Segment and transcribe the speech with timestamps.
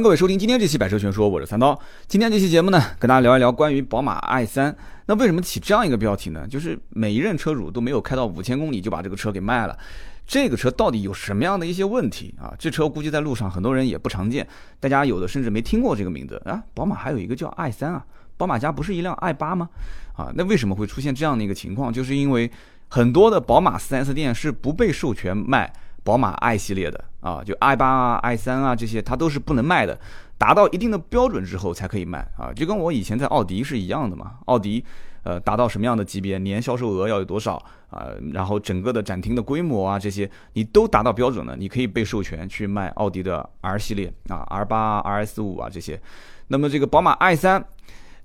[0.00, 1.76] 各位收听今天这期百车全说，我是三刀。
[2.06, 4.74] 今天这期节目呢，跟大家聊一聊关于宝马 i 三。
[5.06, 6.46] 那为什么起这样一个标题呢？
[6.46, 9.76] 就是每一任车主都没有开到五千公里就把这个车给卖了。
[10.24, 12.54] 这个车到底有什么样的一些问题啊？
[12.56, 14.46] 这车估计在路上很多人也不常见，
[14.78, 16.62] 大家有的甚至没听过这个名字啊。
[16.74, 18.04] 宝马还有一个叫 i 三啊，
[18.36, 19.68] 宝马家不是一辆 i 八吗？
[20.14, 21.92] 啊，那为什么会出现这样的一个情况？
[21.92, 22.48] 就是因为
[22.86, 25.72] 很多的宝马 4S 店是不被授权卖。
[26.08, 30.00] 宝马 i 系列的啊，就 i 八啊、i 三啊这些，它都是不能卖的，
[30.38, 34.36] 达到一定的标准之后才可以卖啊，就跟我以前在奥迪是一样的嘛。
[34.46, 34.82] 奥迪，
[35.22, 38.08] 呃，达到什么样的级别，年销售额要有多少啊？
[38.32, 46.00] 然后整个的展厅的规模啊，这些你都达到标准了，你可以被授权去卖奥迪的 R 系列啊，R 八、RS 五啊这些。
[46.46, 47.62] 那么这个宝马 i 三，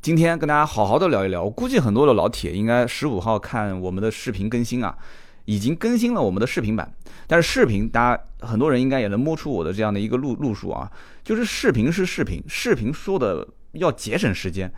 [0.02, 1.44] 今天跟大家好好的聊一聊。
[1.44, 4.98] 我估计很多的老铁应该十五号看我们的视频更新啊。
[5.46, 6.94] 已经更新了我们的视频版，
[7.28, 10.90] 但是视频大家很多人应该也能摸出我的这样的一个路路数啊，
[11.24, 14.72] 就是视频是视频，视频说的要节省时间，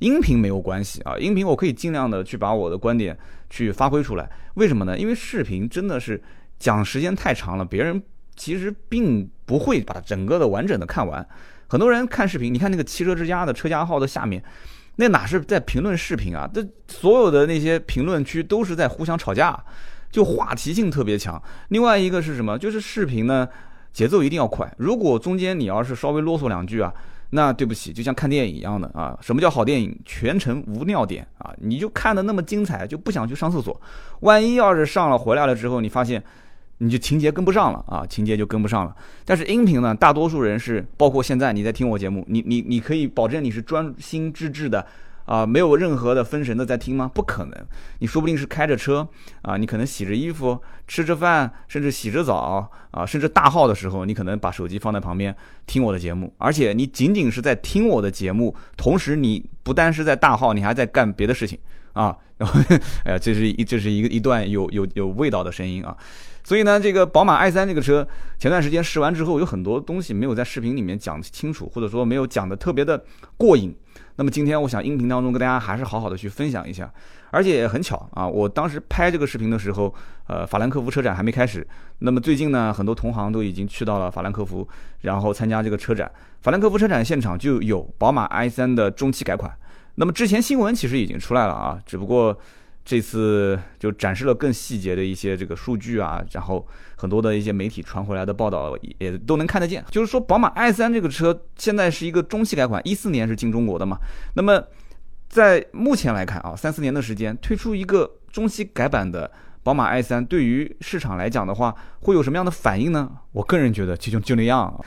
[0.00, 3.16] 音频没有关系啊，音频我可以尽量的去把我的观点
[3.48, 4.98] 去发挥出来，为什么呢？
[4.98, 6.22] 因为视频真的是
[6.58, 8.02] 讲时间太长了，别人
[8.36, 11.26] 其实并不会把整个的完整的看完，
[11.66, 14.42] 很多人看视频，你看那个汽车之家的车家号的下面。
[14.96, 16.50] 那哪是在评论视频啊？
[16.52, 19.58] 这所有的那些评论区都是在互相吵架。
[20.10, 22.58] 就话题性特别强，另外一个是什么？
[22.58, 23.48] 就是视频呢，
[23.92, 24.72] 节奏一定要快。
[24.76, 26.92] 如果中间你要是稍微啰嗦两句啊，
[27.30, 29.16] 那对不起，就像看电影一样的啊。
[29.20, 29.96] 什么叫好电影？
[30.04, 31.54] 全程无尿点啊！
[31.58, 33.80] 你就看的那么精彩，就不想去上厕所。
[34.20, 36.20] 万一要是上了回来了之后，你发现
[36.78, 38.96] 你就情节跟不上了啊，情节就跟不上了。
[39.24, 44.84] 但是音频呢，大多数人是，包括现在你在听我节目，你你你可以保证你是专心致志的。
[45.30, 47.08] 啊，没有任何的分神的在听吗？
[47.14, 47.54] 不可能，
[48.00, 49.06] 你说不定是开着车
[49.42, 55.32] 啊，你可能洗着衣服、吃着饭，甚至洗着澡啊，甚至大号的时候，你可能把手机放在旁边
[55.68, 61.56] 听我的节目，而且你仅仅是在听我的节目，同时你不单是在大号，你还在干别的事情
[61.92, 62.16] 啊。
[62.36, 62.60] 然后，
[63.04, 65.96] 哎呀，这是一这是一个一段有有有味道的声音啊。
[66.42, 68.04] 所以呢，这个宝马 i 三这个车，
[68.36, 73.00] 前段时间试完之后，有很多东西没有在视频里面讲清楚，或者说没有讲的特别的
[73.36, 73.72] 过瘾。
[74.20, 76.92] 那么今天我想音频当中跟大家还是好好的去分享一下，
[77.30, 79.94] 而且很巧啊，我当时拍这个视频的时候，
[80.26, 81.66] 呃，法兰克福车展还没开始。
[82.00, 84.68] 那么最近呢，很多同行都已经去到了法兰克福，
[85.00, 86.12] 然后参加这个车展。
[86.42, 89.50] 法兰克福车展现场就有宝马 i 三的中期改款。
[89.94, 92.38] 那么之前新闻其实已经出来了啊，只不过。
[92.90, 99.84] 这次就展示了更细节的一些这个数据啊，然后很多的一些媒体传回来的报道也都能看得见。
[99.92, 103.96] 就是说，宝马 i 三这个车现在是一个中期改款，一四年是进中国的嘛。
[104.34, 104.60] 那么
[105.28, 109.30] 在目前来看啊，三四年的时间推出一个中期改版的
[109.62, 113.08] 宝马 i 三，对于市场来讲的话，会有什么样的反应呢？
[113.30, 114.84] 我个人觉得就就那样。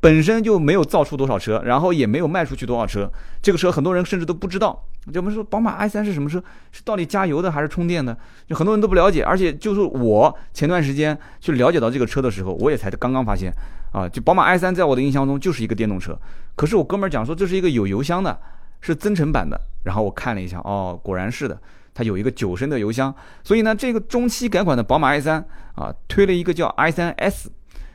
[0.00, 3.10] 本身就没有造出多少车，然后也没有卖出去多少车。
[3.42, 4.84] 这个车很多人甚至都不知道。
[5.12, 6.42] 就我们说，宝马 i 三是什么车？
[6.70, 8.16] 是到底加油的还是充电的？
[8.46, 9.24] 就很多人都不了解。
[9.24, 13.52] 而且就是我前段时间去了解到这个车的时候，我也才刚刚发现
[13.92, 16.16] 啊，就宝马 i 三在我的印象中就是一个电动车。
[16.54, 18.38] 可是我哥们儿讲说这是一个有油箱的，
[18.80, 19.58] 是增程版的。
[19.84, 21.58] 然后我看了一下，哦，果然是的，
[21.94, 23.12] 它有一个九升的油箱。
[23.42, 25.42] 所以呢，这个中期改款的宝马 i 三
[25.74, 27.50] 啊，推了一个叫 i 三 S。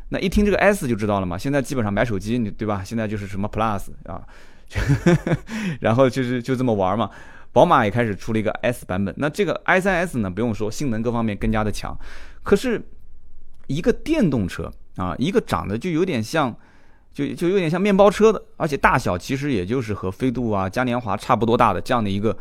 [0.09, 2.83] 那一听这个 S 就知道了嘛，现在基本上买手机，你对吧？
[2.83, 4.21] 现在就是什么 Plus 啊，
[5.81, 7.09] 然后就是就这么玩嘛。
[7.51, 11.95] 宝马也开始出了一个 S 版本，那这个 i3S 呢，不用说，性能各方面更加的强。
[12.41, 12.81] 可是
[13.67, 16.55] 一个电动车啊，一个长得就有点像，
[17.13, 22.35] 就就有点像面包车的，而且大小其实也就是和飞度啊、嘉年华差不多大的这样的一个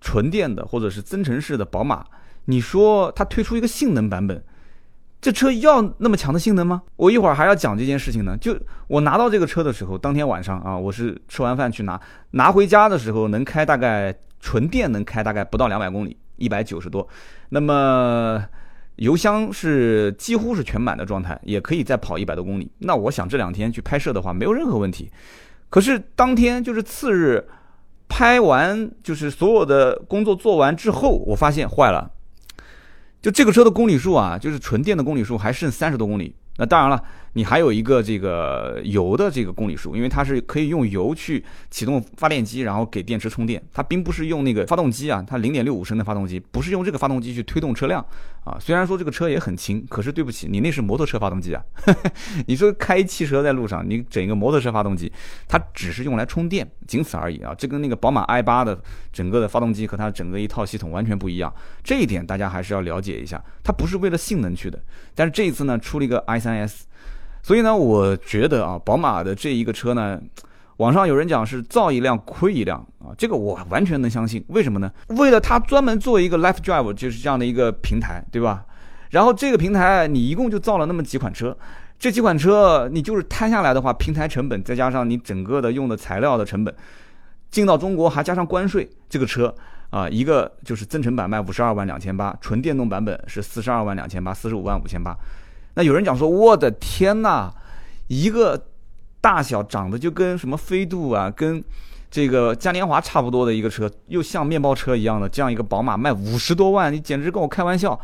[0.00, 2.04] 纯电的或者是增程式的宝马，
[2.46, 4.44] 你说它推出一个性能版本？
[5.24, 6.82] 这车要那么强的性能吗？
[6.96, 8.36] 我一会儿还要讲这件事情呢。
[8.36, 8.54] 就
[8.88, 11.98] 我拿到这个车的时候，当天晚上啊，我是吃完饭去拿，
[12.32, 17.08] 拿回家的时候能开大概纯电能开大概不到两百公里，一百九十多。
[17.48, 18.44] 那么
[18.96, 22.70] 油箱是几乎是全满的状态，也可以再跑一百多公里。
[22.80, 25.10] 那我想这两天去拍摄的话，没有任何问题。
[25.70, 27.42] 可是当天就是次日
[28.10, 32.10] 拍完，就是所有的工作做完之后，我发现坏了。
[33.24, 36.34] 就这个车的公里数啊，就是纯电的公里数还剩三十多公里。
[36.58, 37.02] 那当然了。
[37.34, 43.62] 你还有一个这个油的这个公里数，因为它是可以用油去启动发电机，然后给电池充电。
[43.72, 48.00] 它并不是用那个发动机啊，它零点六五升的发动机，不是用这个发动机去推动车辆
[48.44, 48.56] 啊。
[48.60, 51.60] 虽然说这个车也很轻，可是对不起，你那是摩托车发动机啊。
[52.46, 55.12] 你说开汽车在路上，你整一个摩托车发动机，
[55.48, 57.52] 它只是用来充电，仅此而已啊。
[57.58, 58.80] 这跟那个宝马 i 八的
[59.12, 61.52] 整个的发动机和它整个一套系统完全不一样。
[61.82, 64.80] 这一点大家还是要了解一下，它不是为了性能去的。
[65.16, 66.86] 但是这一次呢，出了一个 i 三 S。
[67.44, 70.18] 所以呢，我觉得啊，宝马的这一个车呢，
[70.78, 74.42] 网上有人讲是造一辆亏一辆啊，这个我完全能相信。
[74.48, 74.90] 为什么呢？
[75.08, 78.64] 为了它专门做一个 Life Drive 就是这样的一个平台，对吧？
[79.10, 81.54] 然后这个平台你一共就造了那么几款车，
[81.98, 86.74] 这几款车你就是摊下来的话，平台成本再加上你整个的用的材料的成本，
[87.50, 89.54] 进到中国还加上关税，这个车
[89.90, 95.14] 啊，一个就是增程版卖五十二万两千八，纯电动版本是四十二万两千八，四十五万五千八。
[95.74, 97.52] 那有人讲说，我的天呐，
[98.08, 98.66] 一个
[99.20, 101.62] 大小长得就跟什么飞度啊，跟
[102.10, 108.00] 这个嘉年华差不多的一个车，又像面包车一样的这样一个宝马卖五十多万，你简直跟我开玩笑。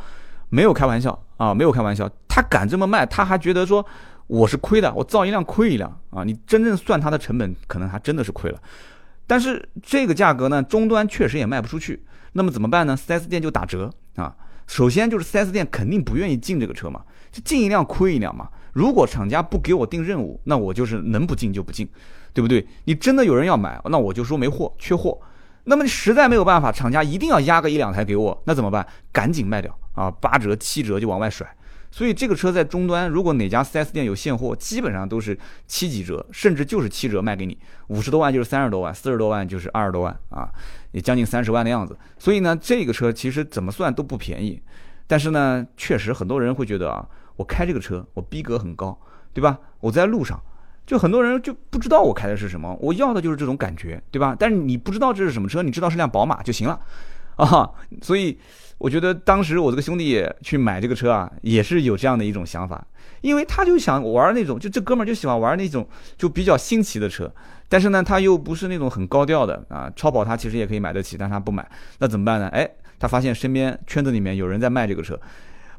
[0.53, 3.87] 没有开玩笑啊，没有开玩笑，他敢这么卖，他还觉得说
[4.27, 6.25] 我是亏的，我造一辆亏一辆啊！
[6.25, 8.61] 你真正算它的成本，可能还真的是亏了。
[9.29, 12.03] 但是这个价格呢，终端确实也卖不出去，
[12.33, 14.35] 那么怎么办呢？4S 店就打折啊。
[14.67, 18.49] 首先就是 4S 店肯定不愿意进这个车嘛，就进一辆亏一辆嘛。
[18.73, 21.89] 如果厂家不给我定任务，那我就是能不进就不进，
[22.33, 22.67] 对不对？
[22.85, 25.19] 你真的有人要买，那我就说没货，缺货。
[25.65, 28.87] 那么你实在没有办法，厂家一定要压个一两台给我，那怎么办？
[29.13, 29.77] 赶紧卖掉。
[29.95, 31.47] 啊，八折七折就往外甩，
[31.91, 35.37] 所以这个车在终端，如果哪家 4S 店有现货，基本上都是
[35.67, 40.49] 七几折，甚至就是七折卖给你，五十多万就是三十多万，四十多万就是二十多万啊，
[40.93, 41.99] 也将近三十万的样子。
[42.19, 44.63] 所以呢，这个车其实怎么算都不便宜，
[45.07, 47.07] 但是呢，确实很多人会觉得啊，
[47.41, 48.99] 我开这个车，我逼格很高，
[49.33, 49.59] 对吧？
[49.81, 50.39] 我在路上，
[50.85, 54.37] 就很多人就不知道我开的是什么，我要的就是这种感觉，对吧？
[54.39, 56.79] 但是你不知道这是什么车，你知道是辆宝马就行了，
[57.37, 57.71] 啊，
[58.03, 58.39] 所以。
[58.81, 62.83] 我觉得当时我这个兄弟去买这个车啊，也是有这样的一种想法，
[63.21, 67.31] 因为他就想玩那种，就这哥们儿就喜欢玩那种就比较新奇的车，
[67.69, 72.49] 但是呢，他又不是那种很高调的啊，超跑他其实也可以买得起，但他不买，那怎么办呢？
[72.55, 72.67] 哎，
[72.99, 75.21] 他发现身边圈子里面有人在卖这个车，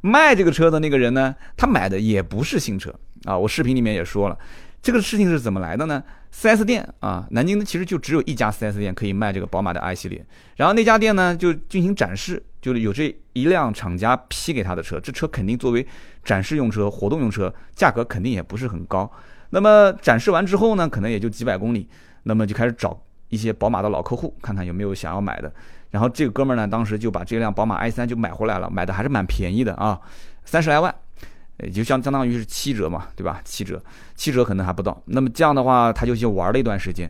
[0.02, 2.94] 卖这个车的那个人呢，他买的也不是新车
[3.26, 4.38] 啊，我视频里面也说了。
[4.82, 6.04] 这个事情是怎么来的呢
[6.34, 10.26] ？4S 店啊，南京其实就只有一家 4S 店可以卖这个宝马的 i 系列。
[10.56, 15.86] 然后那家店呢就进行展示，就是有这一辆厂家批给他的车，这车肯定作为
[16.24, 19.10] 展示用车、活动用车，价格肯定也不是很高。
[19.52, 21.88] 那么展示完之后呢，可能也就几百公里，
[22.24, 23.00] 那么就开始找
[23.30, 25.54] 一些宝马的老客户，看看有没有想要买的。
[25.92, 30.00] 然后这个哥们儿呢，当时就把这辆宝马 i 三就买回来了，买的还是蛮便宜的啊，
[30.44, 30.94] 三十来万。
[31.60, 33.40] 也就相相当于是七折嘛，对吧？
[33.46, 33.80] 七折，
[34.16, 35.00] 七折可能还不到。
[35.06, 37.08] 那么这样的话，他就去玩了一段时间。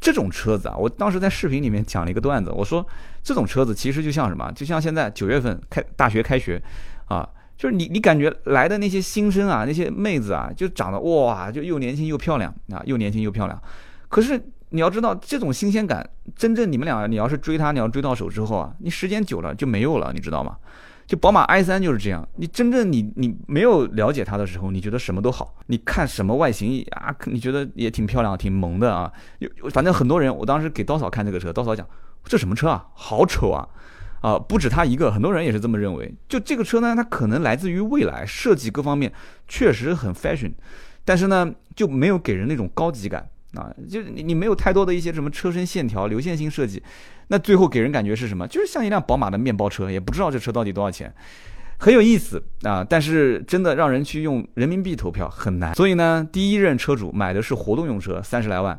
[0.00, 2.84] 这种车子啊，我当时在视频里面讲了一个段子，我说
[3.22, 4.50] 这种车子其实就像什么？
[4.56, 6.60] 就像现在九月份开大学开学，
[7.06, 13.62] 啊，就是你你感觉来的那些新生啊，那些妹子啊，就长得哇，就又年轻又漂亮啊，又年轻又漂亮。
[14.08, 20.56] 可是你要知道，这种新鲜感，真正你们俩你要是追她，你要追到手之后啊，你时间久了就没有了，你知道吗？
[21.04, 29.12] 就宝马 i 三就是这样，你真正你你没有了解它的时候，你觉得什么都好，你看什么外形啊，你觉得也挺漂亮、挺萌的啊。
[29.38, 31.86] 有反正很多人，我当时给刀嫂看这个车，刀嫂讲
[32.24, 33.68] 这什么车啊，好丑啊，
[34.22, 36.14] 啊，不止他一个，很多人也是这么认为。
[36.28, 39.12] 就这个车呢，它可能来自于未来，设计各方面
[39.46, 40.52] 确实很 fashion，
[41.04, 43.28] 但是呢就没有给人那种高级感。
[43.54, 46.82] 啊，就是你你没有太多的一些什么车身线条、流线型设计，
[47.28, 48.46] 那最后给人感觉是什么？
[48.48, 51.12] 就是像一辆宝马的面包车，也不知道这车到底多少钱，
[51.78, 52.82] 很有意思啊。
[52.82, 55.74] 但是真的让人去用人民币投票很难。
[55.74, 58.78] 所以呢，第一任车主买的是活动用车，三十来万。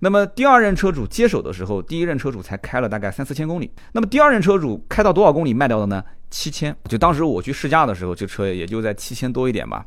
[0.00, 3.70] 那么第二任车主接手的时候，第一任车主才开了大概三四千公里。
[3.92, 6.02] 那么第二任车主开到多少公里卖掉的呢？
[6.30, 6.74] 七千。
[6.88, 9.84] 就当时我去试驾的时候，这车也就在七千多一点吧，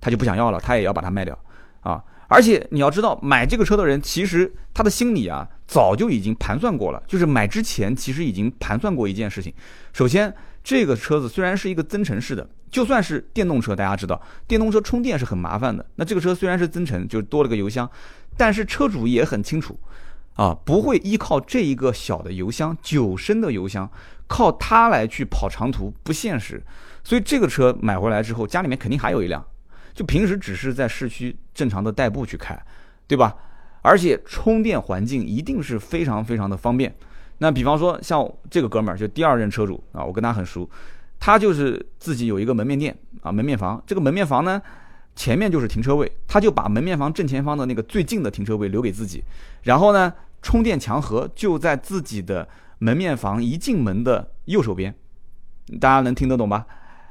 [0.00, 1.38] 他就不想要了，他也要把它卖掉
[1.80, 2.02] 啊。
[2.32, 7.02] 而且你要知道，买这个车的人其实他的心里啊，早就已经盘算过了。
[7.06, 9.52] 就是买之前其实已经盘算过一件事情。
[9.92, 10.34] 首先，
[10.64, 15.84] 这个车子虽然是一个增程式的，就算是电动车，大家知道，电动车充电是很麻烦的。
[15.96, 17.88] 那这个车虽然是增程，就多了个油箱，
[18.36, 19.78] 但是车主也很清楚，
[20.36, 23.90] 啊，不会依靠这一个小的油箱，九升的油箱，
[24.26, 26.62] 靠它来去跑长途不现实。
[27.04, 29.44] 所以这个车买回来之后，家里面肯定还有一辆。
[29.94, 32.58] 就平时只是在市区正常的代步去开，
[33.06, 33.34] 对吧？
[33.82, 36.94] 而且充电环境一定是非常非常的方便。
[37.38, 40.70] 那比方说像这个哥们儿，就第二任车主啊，我跟他很熟，
[41.18, 43.82] 他就是自己有一个门面店啊，门面房。
[43.84, 44.62] 这个门面房呢，
[45.16, 49.24] 前面就是停车位，他就把门面房正前方的那个最近的停车位留给自己。
[49.62, 54.94] 然后呢，充电墙盒就在自己的门面房一进门的右手边，
[55.80, 56.64] 大家能听得懂吧？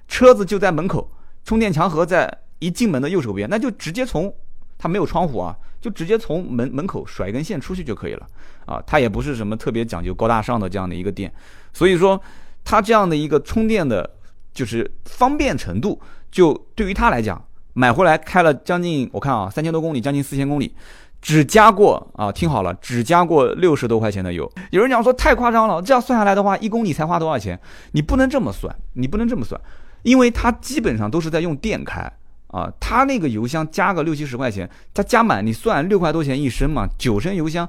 [0.08, 1.12] 车子就在门口，
[1.44, 2.40] 充电墙盒在。
[2.62, 4.34] 一进门的右手边，那就直接从
[4.77, 8.27] 它没有窗户啊，就直接从门门口甩一根线出去就可以了
[8.65, 8.82] 啊。
[8.88, 11.34] 它也不是什么特别讲究高大上的这样的一个店，
[11.74, 12.22] 所以说
[12.63, 14.10] 它这样的一个充电的，
[14.53, 16.00] 就是方便程度，
[16.32, 20.74] 就对于他来讲，买回来开了将近，我看啊，三千多公里，将近四千公里，
[21.22, 24.51] 只加过啊，听好了，只加过六十多块钱的油。
[24.70, 27.60] 有人讲说太夸张了，这样算下来的话，一公里才花多少钱？
[27.94, 29.60] 你不能这么算，你不能这么算，
[30.03, 32.12] 因为它基本上都是在用电开
[32.51, 37.67] 啊，它那个油箱加个六七十块钱，它加满你算六块多钱一升嘛，九升油箱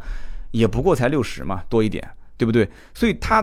[0.51, 2.69] 也不过才六十嘛，多一点，对不对？
[2.93, 3.43] 所以它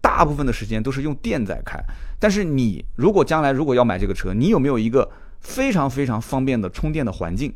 [0.00, 1.78] 大部分的时间都是用电在开。
[2.18, 5.10] 但是你如果将来如果要买这个车，你有没有一个？
[5.42, 7.52] 非常非常方便的充电的环境，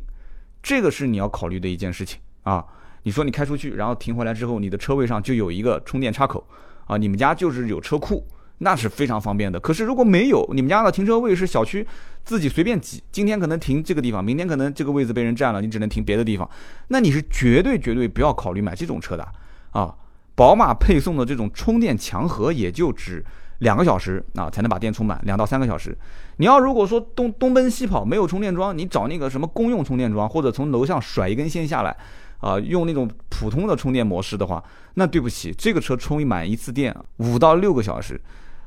[0.61, 2.61] 这个是你要考虑的一件事情啊。
[3.03, 6.45] 你说你开出去，然后停回来之后，你的车位上就有一个充电插口
[6.85, 9.57] 啊，你们家就是有车库，那是非常方便的。
[9.57, 11.87] 可是如果没有，你们家的停车位是小区
[12.27, 16.47] 自己随便挤，今天可能停这个地方，明天可能这个位置被人占了，你只能停别的地方，
[16.89, 19.25] 那你是绝对绝对不要考虑买这种车的
[19.71, 19.95] 啊。
[20.35, 23.25] 宝马配送的这种充电强盒也就只。
[23.59, 25.97] 两个小时啊才能把电充满，两到三个小时。
[26.35, 31.97] 你要如果说东东奔西跑没有充电桩，你找那个什么公用充电桩，或者从楼上甩一根线下来，
[32.37, 38.21] 啊，用那种普通的充电模式的话，那对不起，这个车充一满一次电五到六个小时。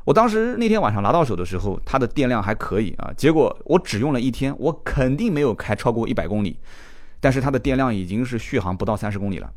[0.04, 6.56] 我当时那天晚上拿到手的时候，它的电量还可以啊，结果我只用了一天，我肯定没有开超过一百公里，
[7.20, 9.50] 但是它的电量已经是续航不到三十公里了。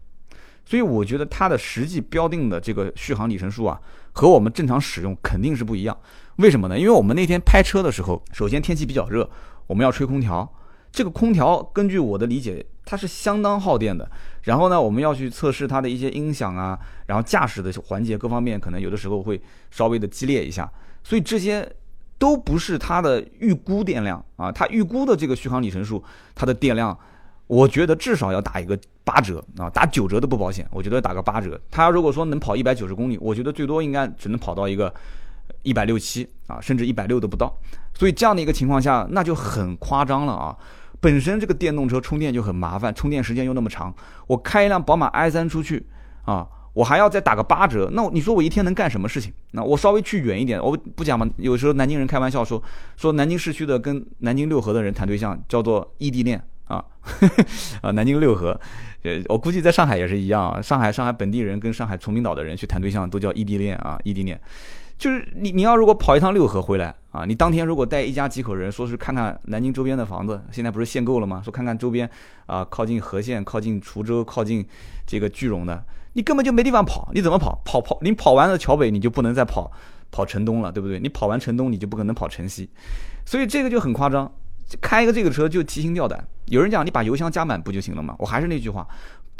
[0.65, 3.79] 所以我觉得它的实际标定的这个续航里程数啊，
[4.11, 5.97] 和我们正常使用肯定是不一样。
[6.37, 6.77] 为什么呢？
[6.77, 9.29] 因为我们那天拍车的时候，首先天气比较热，
[9.67, 10.53] 我们要吹空调。
[10.91, 14.09] 这个空调根据我的理解，它是相当耗电的。
[14.43, 20.71] 然后呢，我们要去测试它的一些音响啊，然后驾驶的环节各方面，可能有的时候会稍微的激烈一下。
[21.03, 21.69] 所以这些
[22.17, 26.03] 都不是它的预估电量啊，它预估的这个续航里程数，
[26.35, 26.97] 它的电量。
[27.45, 30.65] 我觉得至少要打一个八折啊，打九折都不保险。
[30.71, 34.91] 我觉得打个八折，它如果说能跑一百九十公里，我觉得最多应该只能跑到一个
[35.61, 37.53] 一百六七啊，甚至一百六都不到。
[37.93, 40.57] 所以这样的一个情况下，那就很夸张了啊！
[41.03, 43.93] 本身这个电动车充电就很麻烦，充电时间又那么长，
[44.25, 45.85] 我开一辆宝马 i 三出去
[46.23, 49.33] 啊，我还要再打个八折，那你说我一天能干什么事情？
[49.51, 51.29] 那我稍微去远一点，我不讲嘛。
[51.35, 52.63] 有时候南京人开玩笑说，
[52.95, 56.41] 说南京市区的跟南京六合的人谈对象叫做异地恋。
[56.65, 56.83] 啊，
[57.83, 58.57] 啊，南京六合，
[59.03, 60.61] 呃，我估计在上海也是一样啊。
[60.61, 64.39] 上海上海本地人跟上海崇明岛的人去谈对象都叫异地恋啊，异地恋。
[64.97, 71.41] 就是你你要如果跑一趟六合回来啊，你当天如果带一家几口人，说是看看南京周边的房子，现在不是限购了吗？
[71.43, 72.09] 说看看周边
[72.45, 74.65] 啊，靠近河县、靠近滁州、靠近
[75.05, 75.83] 这个句容的，
[76.13, 77.61] 你根本就没地方跑，你怎么跑？
[77.65, 79.71] 跑跑，你跑完了桥北，你就不能再跑
[80.11, 80.99] 跑城东了，对不对？
[80.99, 82.69] 你跑完城东，你就不可能跑城西，
[83.25, 84.31] 所以这个就很夸张。
[84.81, 86.25] 开一个这个车就提心吊胆。
[86.45, 88.15] 有人讲你把油箱加满不就行了吗？
[88.17, 88.87] 我还是那句话，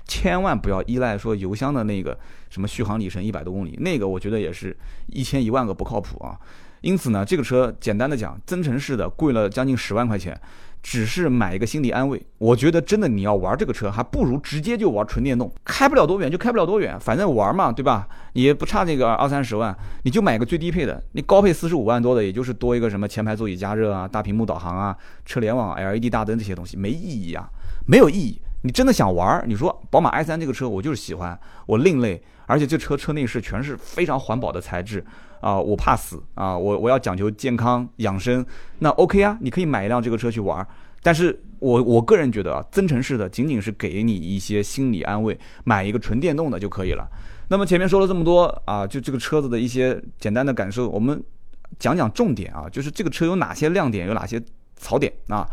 [0.05, 2.17] 千万不要依赖说油箱的那个
[2.49, 4.75] 什么续航里程一百多公里，那个我觉得也是
[5.07, 6.37] 一千一万个不靠谱啊。
[6.81, 10.39] 因此呢，这个车简单的讲，增程式的贵了将近十万块钱。
[10.83, 18.05] 只是买一个心理安慰，我觉得真的你要玩这个车，还不如直接就玩纯电动，开不了多远就开不了多远，反正玩嘛，对吧？
[18.33, 19.73] 你也不差这个二三十万，
[20.03, 27.49] 你就买个最低配的，你高配四十五万多的，也就是多一个什么前排座椅加热啊、大屏幕导航啊、车联网、LED 大灯这些东西，没意义啊，
[27.87, 28.37] 没有意义。
[28.63, 35.05] 你真的想玩儿，你说宝马 i3 这个车我就是喜欢，我另类，而且这车车内饰全是非常环保的材质。
[35.43, 36.57] 啊，我怕死啊！
[36.57, 38.45] 我我要讲究健康养生，
[38.79, 40.65] 那 OK 啊，你可以买一辆这个车去玩儿。
[41.01, 47.05] 但是我我个人觉得啊，增程式的仅仅是给你一些心理安慰，买一个纯电动的就可以了。
[47.49, 51.21] 那么前面说了这么多啊，就这个车子的一些简单的感受，我们
[51.77, 54.41] 讲讲重点啊，就是这个车有哪些亮点，有哪些
[54.77, 55.45] 槽点啊。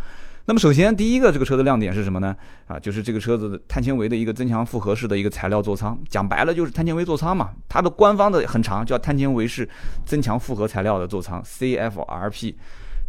[0.50, 2.34] 那么首先，第一个这个车的亮点是什么呢？
[2.66, 7.50] 啊，就是这个车子碳纤维的一个增强复合式的一个材料座舱，讲白了就是碳纤维座舱嘛。
[7.68, 9.68] 它的官方的很长，叫碳纤维式
[10.04, 12.56] 增强复合材料的座舱 CFRP。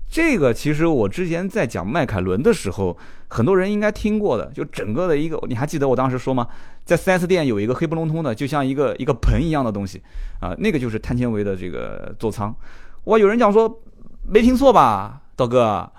[0.08, 2.96] 这个其实我之前在讲迈凯伦的时候，
[3.30, 6.48] 很多人应该听过的，就整个的一个，你还记得我当时说吗？
[6.86, 10.00] 在 4S 店有一个黑不隆咚的，就像一个一个盆一样的东西
[10.40, 12.56] 啊，那个就是碳纤维的这个座舱。
[13.06, 13.82] 哇，有人讲说
[14.28, 15.92] 没听错吧，刀哥？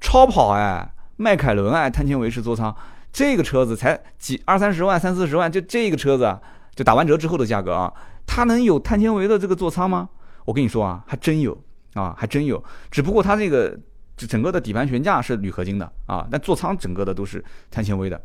[0.00, 2.74] 超跑哎，迈凯伦哎，碳纤维式座舱，
[3.12, 6.38] 这个车子才几二三十万、三四十万，就这个车子，
[6.74, 7.92] 就打完折之后的价格啊，
[8.26, 10.08] 它能有碳纤维的这个座舱吗？
[10.44, 11.58] 我跟你说啊，还真有
[11.94, 12.62] 啊，还真有。
[12.90, 13.78] 只不过它这个
[14.16, 18.20] 整个的底盘悬架是铝合金的啊，但座舱整个的都是碳纤维的，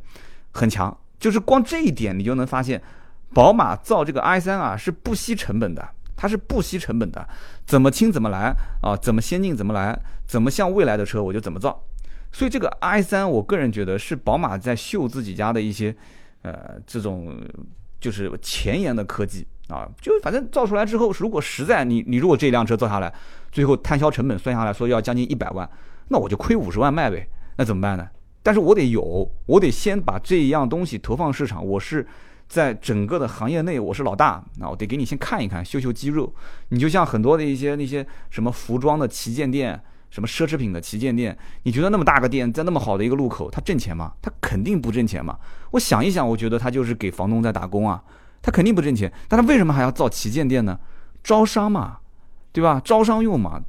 [0.52, 0.96] 很强。
[1.20, 2.82] 就是光这一点，你就能发现，
[3.34, 5.88] 宝马造这个 i 三啊是不惜成本的。
[6.14, 7.28] 它是不惜成本的，
[7.72, 8.98] 怎么轻怎么来啊？
[8.98, 9.98] 怎么先进怎么来？
[10.28, 11.82] 怎么像未来的车我就怎么造。
[12.30, 15.96] 所以这个 i 三，我个人觉得是宝马在秀自己家的一些，
[16.42, 17.34] 呃，这种
[17.98, 19.88] 就是前沿的科技啊。
[20.02, 23.14] 就反正造出来之后，如果实在你你如果这辆车造下来，
[23.54, 25.70] 最后摊销成本算下来说要将近一百万，
[26.10, 27.26] 那我就亏五十万卖呗，
[27.56, 28.06] 那怎么办呢？
[28.44, 31.66] 但是我得有，我得先把这一样东西投放市场。
[31.66, 32.06] 我是
[32.52, 36.30] 在整个的行业内，我是老大，那我得给你先看一看，秀秀肌肉。
[36.68, 44.12] 你就像很多的一些那些什么服装的旗舰店，什么奢侈品的旗舰店，你觉得那么大个店，在那么好的一个路口，它挣钱吗？
[44.22, 45.40] 它肯定不挣钱嘛。
[45.72, 48.04] 我想一想，我觉得它就是给房东在打工啊，
[48.42, 49.10] 它肯定不挣钱。
[49.30, 50.78] 但它为什么还要造旗舰店呢？
[51.24, 52.00] 招商嘛，
[52.52, 52.82] 对吧？
[52.84, 53.64] 招商用嘛。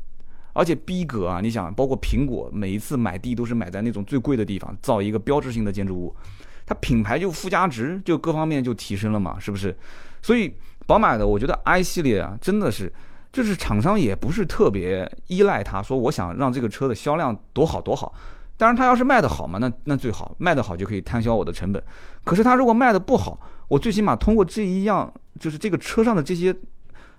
[0.55, 6.17] 而且逼格啊，你想，包括苹果每一次买地都是买在那种最贵的地方，造一个标志性的建筑物，
[6.67, 9.77] 它品牌就附加值就各方面就提升了嘛，是不是？
[10.23, 10.55] 所以
[10.87, 12.93] 宝马的，我觉得 i 系列啊，真的是，
[13.33, 18.15] 就是厂商也不是特别依赖它，说我想让这个车的销量多好多好。
[18.57, 21.83] 当然，它要是卖得好嘛，那那最好，卖得好就可以摊销我的成本。
[22.23, 26.55] 可是它如果卖得不好，我最起码通过这一样，就是这个车上的这些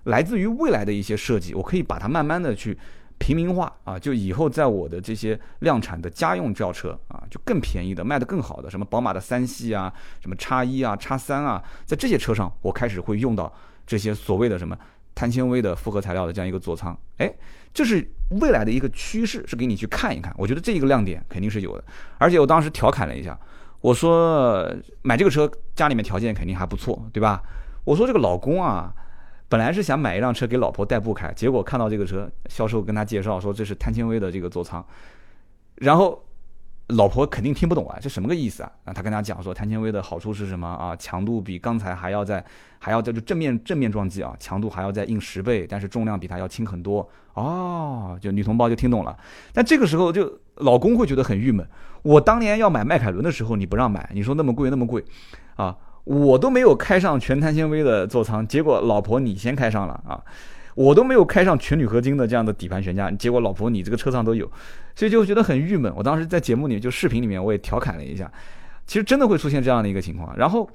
[0.04, 2.78] 来自于未来的一些设计，我可以把它慢慢的去。
[3.18, 13.50] 平民化啊，就以后在我的这些量产的家用轿车啊，就更便宜的，卖的更好的，什么宝马的三系啊，什么叉一啊、叉三啊，在这些车上，我开始会用到
[13.86, 14.76] 这些所谓的什么
[15.14, 16.94] 碳纤维的复合材料的这样一个座舱。
[17.18, 17.32] 哎，
[17.72, 18.06] 这是
[18.40, 20.34] 未来的一个趋势，是给你去看一看。
[20.36, 21.84] 我觉得这一个亮点肯定是有的。
[22.18, 23.38] 而且我当时调侃了一下，
[23.80, 24.70] 我说
[25.02, 27.42] 买这个车家里面条件肯定还不错，对吧？
[27.84, 28.92] 我说这个老公啊。
[29.54, 34.84] 本来是想买一辆车给老婆代步开，结果看到这个车，销售跟他介绍说这是碳纤维的这个座舱，
[35.76, 36.20] 然后
[36.88, 38.72] 老婆肯定听不懂啊，这什么个意思啊？
[38.86, 40.96] 啊，他跟他讲说碳纤维的好处是什么啊？
[40.96, 42.44] 强度比刚才还要在，
[42.80, 48.18] 还要在就正面正面撞击啊，强度还要再硬十倍，但是重量比它要轻很多哦。
[48.20, 49.16] 就女同胞就听懂了，
[49.52, 51.64] 但这个时候就老公会觉得很郁闷。
[52.02, 55.04] 我当年要买迈凯伦的时候你不让买，你说那么贵那么贵，
[55.54, 55.76] 啊。
[56.04, 60.20] 我都没有开上全碳纤维的座舱，结果老婆你先开上了啊！
[60.74, 64.44] 我都没有开上全铝合金的这样的底盘悬架，结果老婆你这个车上都有，
[64.96, 65.92] 所以就觉得很郁闷。
[65.96, 68.30] 我当时在节目里就视频里面我也调侃了一下，
[68.84, 70.36] 其实真的会出现这样的一个情况。
[70.36, 70.68] 然后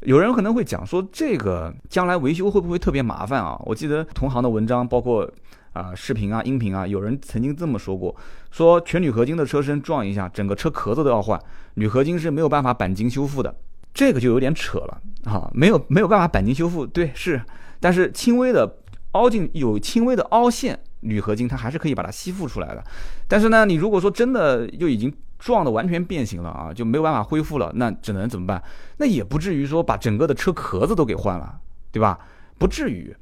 [0.00, 3.58] 有人可能会讲说，这个将来维修会不会特别麻烦啊？
[3.64, 5.28] 我记得同行的文章，包括
[5.72, 8.14] 啊视频啊、音频啊，有人曾经这么说过，
[8.50, 11.40] 说全铝合金的车身撞一下，整个车壳子都要换，
[11.74, 13.54] 铝合金是没有办法钣金修复的。
[13.98, 17.42] 这个就有点扯了啊，没有没有办法钣金修复，对是，
[17.80, 18.78] 但是轻微的
[19.10, 22.84] 凹进有轻微的凹陷，铝合金它还是可以把它吸附出来的。
[23.26, 28.62] 但是呢，你如果说真的就已经撞的完全变形了啊，就没有办法恢复了，那只能怎么办？
[28.98, 31.58] 那也不至于说把整个的车壳子都给换了，
[31.90, 32.20] 对吧？
[32.56, 33.12] 不至于，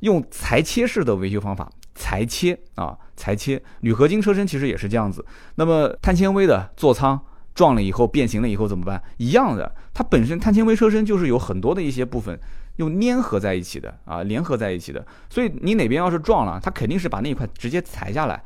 [0.00, 5.24] 用裁切式的维修方法，裁切啊，裁切铝合金车身其实也是这样子。
[5.54, 7.18] 那么碳纤维的座舱。
[7.60, 9.02] 撞了以后变形了以后怎么办？
[9.18, 12.40] 一样的，它本身碳纤维车身就是有很多的一些部分
[12.76, 15.04] 又粘合在一起的啊，联合在一起的。
[15.28, 18.42] 所以你哪边要是撞了，它肯定是把那一块直接裁下来，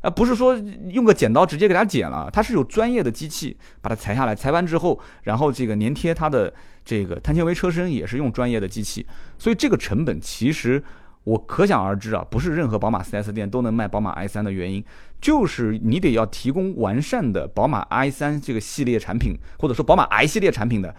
[0.00, 0.56] 啊不是说
[0.88, 2.30] 用个剪刀直接给它剪了。
[2.32, 6.50] 它是有专业的机器把它裁下来，裁完之后，然后这个粘贴它的
[6.86, 10.82] 这个碳纤维车身也是用专业的机器，所以这个成本其实。
[11.24, 14.84] 我可想而知啊，不是任何宝马 4S 店都能卖宝马 i3 的原因，
[15.20, 20.94] 就是你得要提供完善的宝马 i3 这个系列产品，或者说宝马 i 系列产品的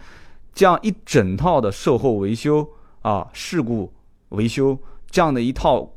[0.52, 2.68] 这样一整套的售后维修
[3.02, 3.92] 啊、事故
[4.30, 4.76] 维修
[5.08, 5.88] 这样的一套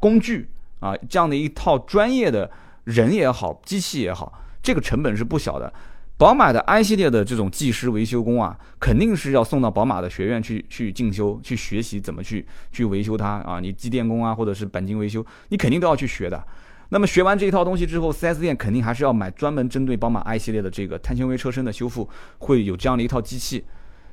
[0.00, 0.48] 工具
[0.80, 2.50] 啊，这样的一套专业的
[2.82, 5.72] 人也好，机器也好，这个成本是不小的。
[6.18, 13.60] 宝马的 i 系列的这种技师维修工啊，肯定是要送到宝马的学院去去进修，去学习怎么去去维修它啊。
[13.60, 16.44] 你机电工啊，或者是钣金维修，你肯定都要去学的。
[16.88, 23.64] 那么学完这一套东西之后，4S 店肯定还是要买专门针对宝马 i 系列的这个碳纤维车身的修复，会有这样的一套机器。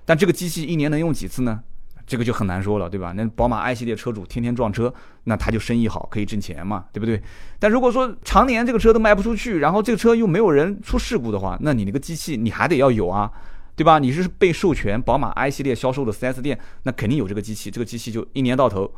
[0.05, 1.63] 但这个机器一年能用几次呢？
[2.07, 3.13] 这个就很难说了，对吧？
[3.15, 7.21] 那宝马 i 系列车主天天撞车，那他就生意好，可以挣钱嘛，对不对？
[7.59, 13.31] 但如果说常年这个车都卖不出去，然后这个车又没有人出事故的话，那你那个机器你还得要有啊，
[13.75, 13.97] 对吧？
[13.97, 18.93] 你是被授权宝马 i 系列销售的 4S 店，那肯定有这个机器，这个机器就一年到头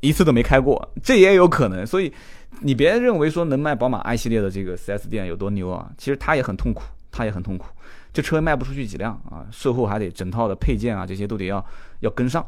[0.00, 1.84] 一次都没开过，这也有可能。
[1.84, 2.12] 所以
[2.60, 7.66] 你别认为说能卖宝马 i 系列的这个 4S 店有多牛啊，其实他也很痛苦，他也很痛苦。
[8.14, 11.62] 这车卖不出去几辆啊，售后还得整套的配件啊，这些都得要
[11.98, 12.46] 要跟上。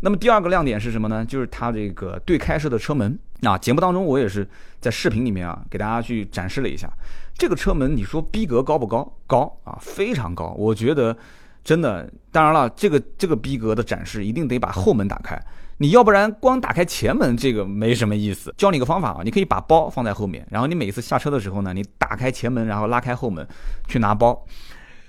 [0.00, 1.24] 那么第二个亮点是什么呢？
[1.24, 3.58] 就是它这个对开式的车门啊。
[3.58, 4.48] 节目当中我也是
[4.80, 6.88] 在视频里面啊给大家去展示了一下
[7.34, 7.96] 这个车门。
[7.96, 9.12] 你说逼格高不高？
[9.26, 10.54] 高啊，非常高。
[10.56, 11.16] 我觉得
[11.64, 15.36] 真的，当然了，这个这个逼格的展示一定得把后门打开，
[15.78, 18.54] 你要不然光打开前门这个没什么意思。
[18.56, 23.44] 教你个方法啊，你可以把包放在后面，然后你每次下车的时候呢，你打开前门，然后拉开后门
[23.88, 24.46] 去拿包。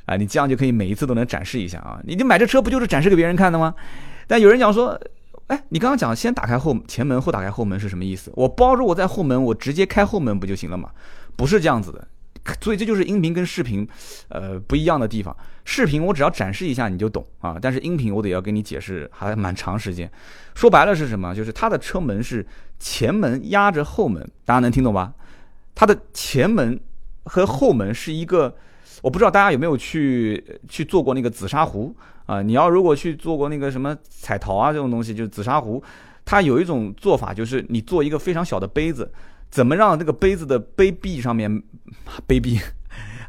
[0.10, 2.02] 啊，你这样就可以每一次都能展示一下啊！
[2.04, 3.76] 你买这车不就是展示给别人看的吗？
[4.26, 5.00] 但有人讲说，
[5.48, 8.32] 哎，你刚刚讲先打开后前门后打开后门是什么意思？
[8.36, 10.90] 我包着我在后门，我直接开后门不就行了吗？
[11.36, 12.08] 不是这样子的，
[12.60, 13.88] 所以这就是音频跟视频，
[14.30, 15.36] 呃，不一样的地方。
[15.64, 20.12] 视频我只要展示一下你就懂啊，但是音频我得要给你解释，还蛮长时间。
[20.56, 21.36] 说白了是什么？
[21.36, 22.44] 就是它的车门是
[22.80, 25.14] 前门压着后门，大家能听懂吧？
[25.76, 26.80] 它的前门
[27.26, 28.56] 和后门是一个，
[29.02, 32.42] 我不知道大家有没有去去做过那个紫砂壶啊？
[32.42, 35.84] 你要如果去做过那个什么彩陶啊这种东西，就是紫砂壶，
[36.26, 39.12] 它有一种做法，就是你做一个非常小的杯子，
[39.50, 41.64] 怎么让这个杯子的杯壁上面
[42.28, 42.60] 杯壁。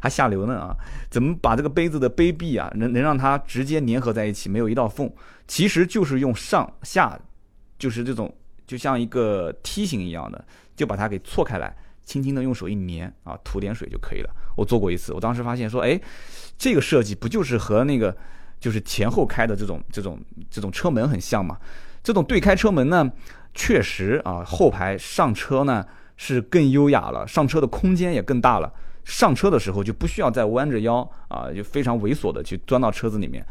[0.03, 0.75] 还下流呢啊！
[1.11, 5.07] 怎么把这个杯子的杯壁啊，能能让它直接粘合在一起，没有一道缝？
[5.47, 7.19] 其实就是用上下，
[7.77, 8.33] 就是这种
[8.65, 10.43] 就像一个梯形一样的，
[10.75, 11.71] 就把它给错开来，
[12.11, 14.29] 轻轻的用手一粘啊，涂点水就可以了。
[14.57, 15.97] 我做过一次，我当时发现说，哎，
[16.57, 18.13] 这个设计不就是和那个
[18.59, 20.19] 就是前后开的这种这种
[20.49, 21.57] 这种车门很像吗？
[22.03, 23.09] 这种对开车门呢，
[23.53, 25.85] 确实啊，后排上车呢
[26.17, 28.69] 是更优雅了，上车的空间也更大了。
[29.05, 33.45] 上车的时候就不需要再弯着腰啊，就非常猥琐的去钻到车子里面。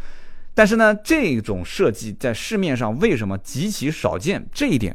[0.52, 4.46] 但是呢，这种设计在市面上为什么极其少见？
[4.52, 4.94] 这一点，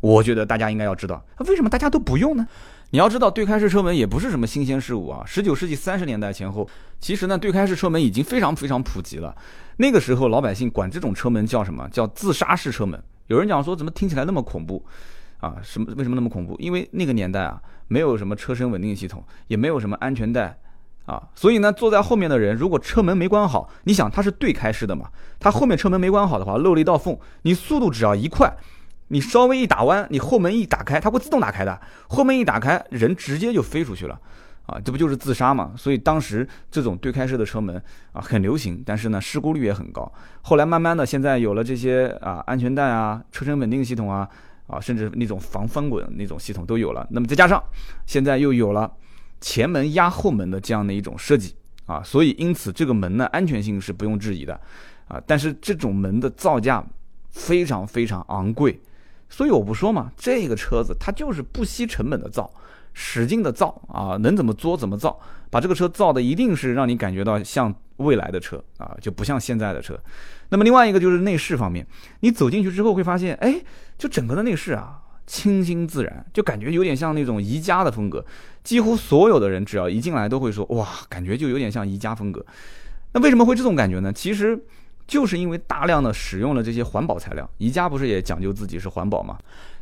[0.00, 1.22] 我觉得大家应该要知道。
[1.46, 2.46] 为什么大家都不用呢？
[2.92, 5.22] 你要知道，对开式车门也不是什么新鲜事物啊。
[5.24, 6.68] 十九世纪三十年代前后，
[7.00, 9.34] 其实呢，对开式车门已经非常非常普及了。
[9.78, 11.88] 那个时候，老百姓管这种车门叫什么？
[11.88, 13.02] 叫自杀式车门。
[13.28, 14.84] 有人讲说，怎么听起来那么恐怖？
[15.40, 15.86] 啊，什么？
[15.96, 16.54] 为什么那么恐怖？
[16.58, 20.58] 因为那个年代啊，没有什么车身稳定系统，也没有什么安全带，
[21.06, 25.08] 啊，所以呢，坐在后面的人如果车门没关好，你想它是对开式的嘛，
[25.40, 28.54] 它后面车门没关好的话，漏了一道缝，你速度只要一快，
[29.12, 34.18] 你稍微一打弯，你后门一打开，它会自动打开的，后门一打开，人直接就飞出去了，
[34.66, 35.72] 啊，这不就是自杀嘛？
[35.76, 37.76] 所以当时这种对开式的车门
[38.12, 40.10] 啊很流行，但是呢，事故率也很高。
[40.40, 44.28] 后来慢慢的，现在有了这些啊安全带啊，车身稳定系统啊。
[44.68, 47.06] 啊，甚至那种防翻滚那种系统都有了。
[47.10, 47.62] 那么再加上
[48.06, 48.90] 现在又有了
[49.38, 54.58] 前门压后门的这样的一种设计啊，所以因此这个门呢安全性是不用质疑的
[55.08, 55.20] 啊。
[55.26, 56.82] 但是这种门的造价
[57.28, 58.80] 非常非常昂贵，
[59.32, 62.52] 所以我不说嘛，这个车子它就是不惜成本的造，
[62.92, 65.18] 使劲的造啊，能怎么作怎么造，
[65.48, 69.98] 把这个车造的一定是让你感觉到像未来的车啊，就不像现在的车。
[70.50, 71.86] 那么另外一个就是内饰方面，
[72.20, 73.58] 你走进去之后会发现，哎，
[73.96, 78.22] 就整个的内饰啊，清新自然，就感觉有点像那种宜家的风格。
[78.62, 82.44] 几乎所有的人只要一进来都会说，哇，感觉就有点像宜家风格。
[83.14, 84.12] 那为什么会这种感觉呢？
[84.12, 84.58] 其实
[85.12, 87.46] 就是因为大量的使用了这些环保材料。
[87.58, 89.36] 宜家不是也讲究自己是环保吗？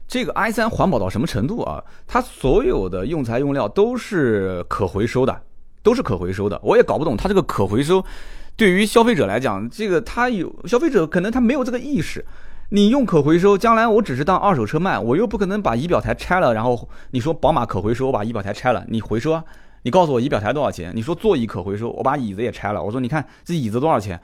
[0.09, 1.81] 这个 i 三环保到什么程度啊？
[2.05, 5.40] 它所有的用材用料都是可回收的，
[5.85, 6.61] 都是可回收的。
[6.64, 8.05] 我也搞不懂它这个可回收。
[8.57, 12.27] 对于消费者来讲，这个他有消费者可能他没有这个意识。
[12.71, 19.45] 你用可回收，将来我只是当二手车卖，我又不可能把仪表台拆了，然后你说宝马可回收，我把仪表台拆了，你回收啊？
[19.83, 20.93] 你告诉我仪表台多少钱？
[20.93, 24.21] 你说座椅可回收，我把椅子也拆了，我说你看这椅子多少钱，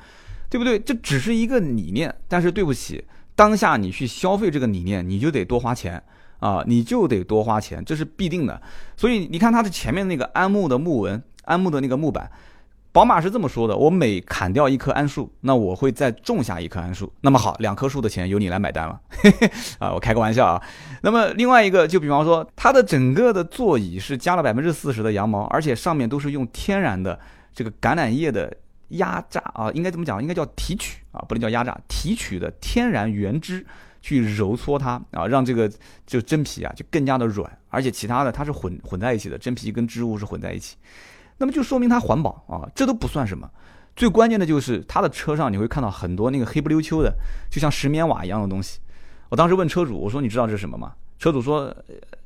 [0.48, 0.78] 对不对？
[0.78, 3.04] 这只是一个理念，但是对不起，
[3.34, 6.02] 当下你去消费这个理念，你就得多花钱
[6.38, 8.60] 啊，你就得多花钱，这是必定的。
[8.96, 12.30] 所以你看它的前面那个安木的木纹，安木的那个木板。
[12.92, 17.12] 宝马是这么说的：我每砍掉一棵桉树，那我会再种下一棵桉树。
[17.20, 18.98] 那么好，两棵树的钱由你来买单了。
[19.78, 20.62] 啊，我开个玩笑啊。
[21.02, 27.20] 那么另外一个，就比方说，它的整个的座椅是加了百分之四十的羊毛，而且上面都是用天然的
[27.52, 28.50] 这个橄榄叶的
[28.88, 30.20] 压榨啊，应该怎么讲？
[30.20, 33.64] 应该叫提取啊，不能叫压榨，提取的天然原汁
[34.00, 35.70] 去揉搓它啊，让这个
[36.06, 40.76] 就真皮啊就更加的软，而且其他的它是混混在一起的，真皮跟织物是混在一起。
[41.38, 43.50] 那么就说明它环保啊，这都不算什么，
[43.94, 47.12] 最关键的就是它的车上你会看到很多那个黑不溜秋的，
[47.50, 48.78] 就像石棉瓦一样的东西。
[49.28, 50.94] 我当时问车主，我说你知道这是什么吗？
[51.18, 51.74] 车主说，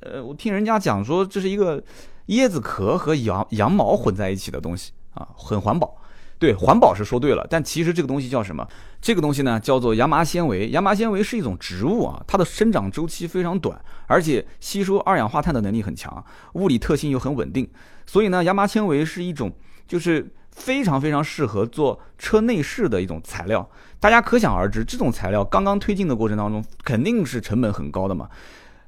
[0.00, 1.82] 呃，我听人家讲说这是一个
[2.26, 5.96] 椰子壳和羊羊毛混在一起的东西啊，很环保。
[6.40, 8.66] 对，环保是说对了，但其实这个东西叫什么？
[8.98, 10.70] 这个东西呢叫做亚麻纤维。
[10.70, 16.24] 亚麻纤维是一种植物啊，它的生长周期非常短，而且吸收二氧化碳的能力很强，
[16.54, 17.68] 物理特性又很稳定。
[18.06, 19.52] 所以呢，亚麻纤维是一种
[19.86, 23.68] 就是非常非常适合做车内饰的一种材料。
[23.98, 28.26] 大家可想而知，这种材料刚刚推进的过程当中，肯定是成本很高的嘛。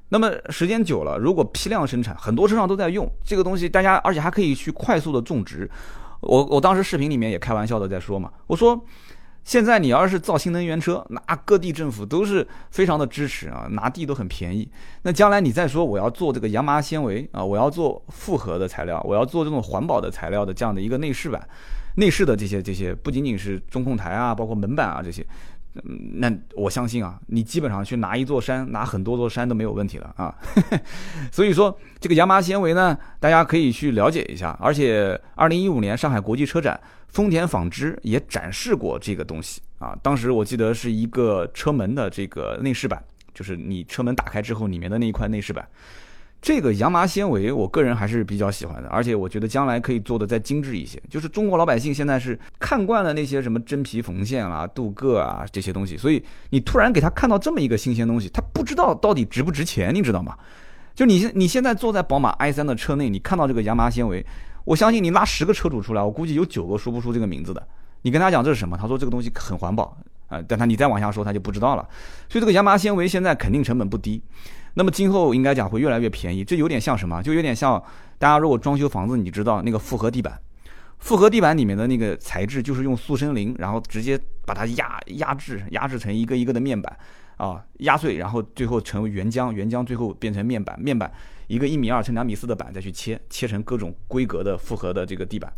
[0.09, 5.69] 那么时间久了，如果批量生产，很多车上都在用这个东西，大家而且还可以去快速的种植。
[6.23, 8.83] 我我当时视频里面也开玩笑的在说嘛，我说
[9.43, 14.69] 现在你要是造新能源车，那各地政府都是非常的支持啊，拿地都很便宜。
[15.01, 21.45] 那将来你再说我要做这个羊麻纤维啊，我要做复合的材料，我要做这种环保的材料的这样的一个内饰板，
[21.97, 25.25] 内饰的这些这些不仅仅是中控台啊，包括门板啊这些，
[25.81, 30.35] 那我相信啊，你基本上去拿一座山，拿很多座山都没有问题了啊。
[31.31, 34.57] 所以说，这个亚麻纤维呢，大家可以去了解一下。
[34.61, 39.97] 而且，二零一五年上海国际车展，丰田纺织也展示过这个东西啊。
[40.03, 45.67] 当时我记得是一个车门的这个内饰板，就是你车门打开之后，里面的那一块内饰板。
[46.43, 51.01] 这个羊麻纤维，我个人还是比较喜欢的，而且我觉得将来可以做的再精致一些。
[51.09, 60.37] 就是中国老百姓现在是看惯了那些什么真皮缝线啊、镀铬啊这些东西，所以你突然给他看到这么一个新鲜东西，他不知道到底值不值钱，你知道吗？
[60.93, 64.25] 就你现你现在坐在宝马 i 三的车内，你看到这个羊麻纤维，
[64.65, 67.65] 我相信你拉十个车主出来，我估计有九个说不出这个名字的。
[68.01, 71.87] 你跟他讲这是什么，他说这个东西很环保啊，但他你再往下说，他就不知道了。
[72.27, 74.21] 所以这个羊麻纤维现在肯定成本不低。
[74.75, 77.21] 那么今后应该讲会越来越便宜，这有点像什么？
[77.21, 77.81] 就有点像
[78.17, 80.39] 大家如果装修房子，你知道那个复合地板，
[80.99, 86.97] 复合地板里面的那个材质就是用塑身林，然后直接把它压压制压制成一个一个的面板
[87.37, 91.11] 啊，压碎，然后最后成为原浆，原浆最后变成面板，面板
[91.47, 95.51] 一个一米二乘两米四的板再去切，切成各种规格的复合的这个地板。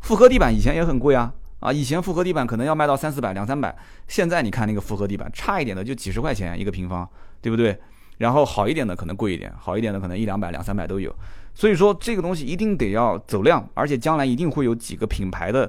[0.00, 3.76] 复合地板以前也很贵啊啊，以前复合地板可能要卖到三四百两三百，
[4.08, 7.08] 现在你看那个复合地板差一点的就几十块钱一个平方，
[7.40, 7.78] 对不对？
[8.22, 11.12] 然后好一点的可能贵一点，好一点的可能一两百、两三百都有。
[11.52, 15.68] 所以说这个东西一定得要走量，而且将来一定会有几个品牌的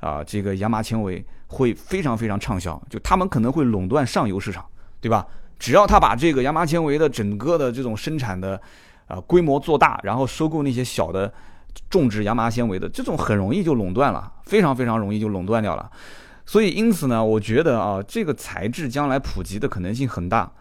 [0.00, 4.62] 啊，这个亚麻纤维会非常非常畅销，就他们可能会垄断上游市场，
[5.00, 5.26] 对吧？
[5.58, 8.60] 只要他把这个亚麻纤维的整个的这种生产的
[9.06, 11.32] 啊规模做大，然后收购那些小的
[11.88, 15.90] 种植亚麻纤维的，这种很容易就垄断了，非常非常容易就垄断掉了。
[16.44, 20.52] 所以因此呢，我觉得啊，这个材质将来普及的可能性很大。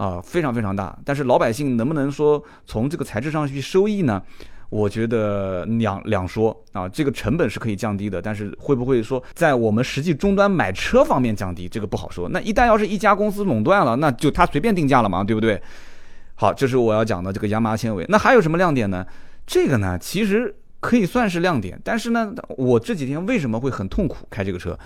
[0.00, 4.22] 啊，非常非常大，但是老百姓能不能说从这个材质上去收益呢？
[4.70, 12.30] 我觉得两两说啊，这个成本是可以降低的，但是会不会说在我们实际终端买车方面降低，这个不好说。
[12.30, 15.60] 那一旦要是一家公司垄断了，那就他随便定价了嘛，对不对？
[16.36, 18.02] 好，这是我要讲的这个亚麻纤维。
[18.08, 19.06] 那还有什么亮点呢？
[19.46, 24.78] 这个呢，其实可以算是亮点，但是呢，我这几天为什么会很痛苦开这个车，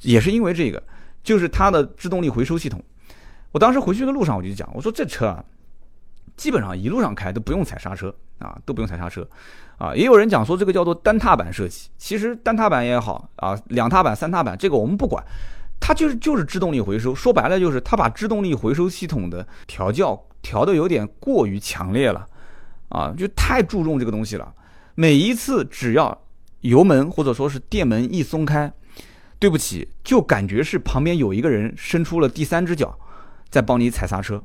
[0.00, 0.82] 也是因为这个，
[1.22, 2.82] 就是它的制动力回收系统。
[3.52, 5.44] 我当时回去的路上，我就讲，我说这车啊，
[6.36, 9.28] 基本上一路上开都不用踩刹车啊，都不用踩刹车，
[9.76, 15.22] 啊，也有人讲说这个叫做单踏板设计，其实单踏板也好啊，两踏板、三踏板这个我们不管，
[15.78, 22.26] 它就是就是制动力回收，说白了就是它把制动力回收系统的调教调的有点过于强烈了，
[22.88, 24.50] 啊，就太注重这个东西了，
[24.94, 26.22] 每一次只要
[26.62, 28.72] 油门或者说是电门一松开，
[29.38, 32.98] 对不起，就感觉是旁边有一个人伸出了第三只脚。
[33.52, 34.42] 在帮你踩刹车，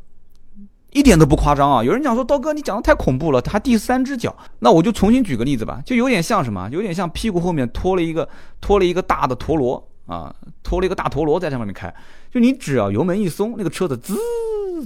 [0.92, 1.82] 一点都不夸张啊！
[1.82, 4.36] 有人讲说刀哥，你讲的太恐怖了，他第三只脚。
[4.60, 6.68] 那我就重新举个例子吧，就有点像什么？
[6.74, 8.28] 有点像屁股后面拖了一个
[8.60, 11.94] 拖了一个大的陀螺啊，拖了一个大陀螺在上面开。
[12.30, 14.18] 就你只要油门一松，那个车子滋，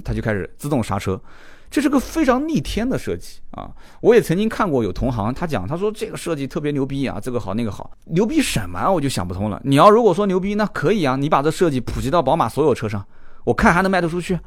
[0.04, 1.20] 它就开始自动刹车。
[1.68, 3.70] 这是个非常逆天的设计啊！
[4.02, 8.88] 我也曾经看过有同行他讲，他说这个设计特别牛逼啊，这个好那个好，牛逼什么？
[8.88, 9.60] 我就想不通了。
[9.64, 13.04] 你要如果说牛逼，那可以啊，你把这设计普及到宝马所有车上。
[13.44, 14.38] 我看还能卖得出去，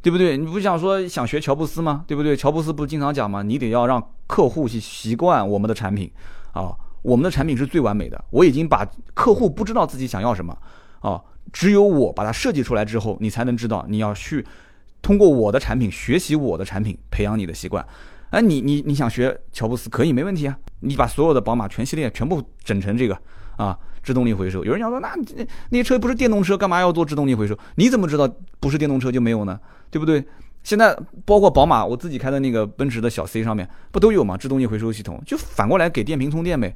[0.00, 0.36] 对不对？
[0.36, 2.04] 你不想说想学乔布斯吗？
[2.06, 2.36] 对不对？
[2.36, 3.42] 乔布斯不是经常讲吗？
[3.42, 6.10] 你得要让客户去习惯我们的产品
[6.52, 8.24] 啊，我们的产品是最完美的。
[8.30, 10.56] 我已经把客户不知道自己想要什么
[11.00, 11.20] 啊，
[11.52, 14.44] 只有我把它设计出来之后，你才能知道你要去
[15.02, 17.86] 通过我的产品学习我的产品，培养你的习惯。
[18.30, 23.18] 哎，你你你想学乔布斯可以没问题啊，你把所有的宝马全系列全部整成这个
[23.56, 23.78] 啊。
[24.02, 25.10] 制动力回收，有人讲说，那
[25.70, 27.56] 那些车不是电动车，干嘛要做制动力回收？
[27.76, 28.28] 你怎么知道
[28.60, 29.58] 不是电动车就没有呢？
[29.90, 30.24] 对不对？
[30.64, 34.36] 现在包括宝马，我自己开的那个奔驰的小 C 上面不都有吗？
[34.36, 36.74] 制动力回收系统就反过来给电瓶充电呗。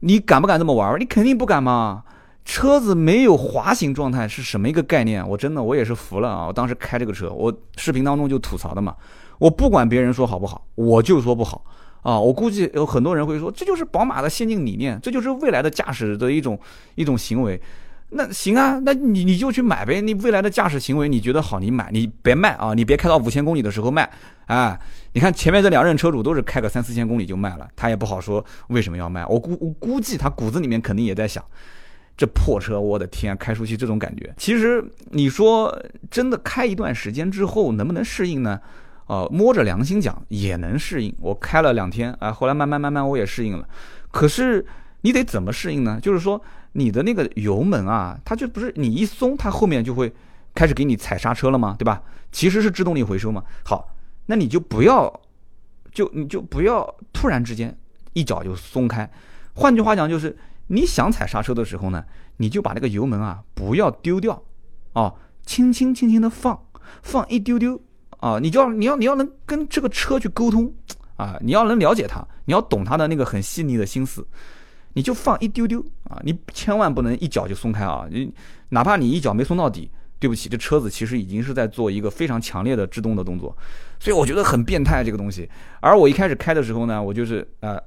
[0.00, 1.00] 你敢不敢这么玩？
[1.00, 2.04] 你肯定不敢嘛。
[2.44, 5.26] 车子没有滑行状态是什么一个概念？
[5.28, 6.46] 我真的我也是服了啊！
[6.46, 8.94] 我当时开这个车，我视频当中就吐槽的嘛。
[9.38, 11.64] 我不管别人说好不好，我就说不好。
[12.08, 16.58] 啊，我估计有很多人会说，这就是宝马的先进理念，这就是未来的驾驶的一种
[16.94, 17.60] 一种行为。
[18.08, 20.00] 那行啊，那你你就去买呗。
[20.00, 24.10] 你未来的驾驶行为你觉得好，你买，你别卖啊，你别开到五千公里的时候卖。
[24.46, 24.80] 啊，
[25.12, 29.26] 你看前面这两任车主都是开个三四千公里就卖了，他也不好说为什么要卖。
[29.26, 31.44] 我估我估计他骨子里面肯定也在想，
[32.16, 34.32] 这破车，我的天，开出去这种感觉。
[34.38, 35.78] 其实你说
[36.10, 38.58] 真的开一段时间之后能不能适应呢？
[39.08, 41.14] 呃，摸着良心讲也能适应。
[41.18, 43.68] 我开了两天，啊，后来慢慢慢慢我也适应了。
[44.10, 44.64] 可是
[45.00, 45.98] 你得怎么适应呢？
[46.00, 46.40] 就是说
[46.72, 50.12] 你的那个油门啊，它就不是你一松，它后面就会
[50.54, 51.74] 开始给你踩刹车了吗？
[51.78, 52.02] 对吧？
[52.30, 53.42] 其实是制动力回收嘛。
[53.64, 53.94] 好，
[54.26, 55.20] 那你就不要，
[55.92, 57.76] 就你就不要突然之间
[58.12, 59.10] 一脚就松开。
[59.54, 60.36] 换句话讲，就是
[60.68, 62.04] 你想踩刹车的时候呢，
[62.36, 64.42] 你就把那个油门啊不要丢掉，
[64.92, 65.14] 哦。
[65.46, 66.66] 轻轻轻轻的放，
[67.02, 67.80] 放一丢丢
[68.18, 70.72] 啊，你就要你要你要能跟这个车去沟通
[71.16, 74.26] 啊，你要能了解它，你要懂它的那个很细腻的心思，
[74.92, 78.32] 你就放一丢丢啊，你千万不能一脚就松开啊，你
[78.68, 79.90] 哪怕你一脚没松到底。
[80.20, 83.56] 对不起，这车子其实已经是在做一个非常强烈的制动的动作，
[84.00, 85.48] 所以我觉得很变态这个东西。
[85.78, 87.80] 而我一开始开的时候呢，我就是呃，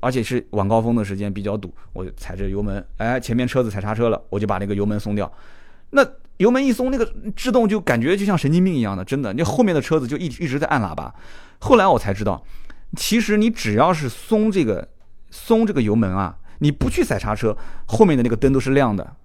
[0.00, 5.28] 而且是晚高峰的时间比较堵，我踩着油门，哎，前面车子踩刹车了，我就把那个油门松掉。
[5.92, 11.14] 那油门一松，那个制动就感觉就像神经病一样的，真的，那后面的车子就一一直在按喇叭。
[11.60, 12.44] 后来我才知道，
[12.96, 14.88] 其实你只要是松这个
[15.30, 19.16] 松这个油门啊，你不去踩刹车，后面的那个灯都是亮的。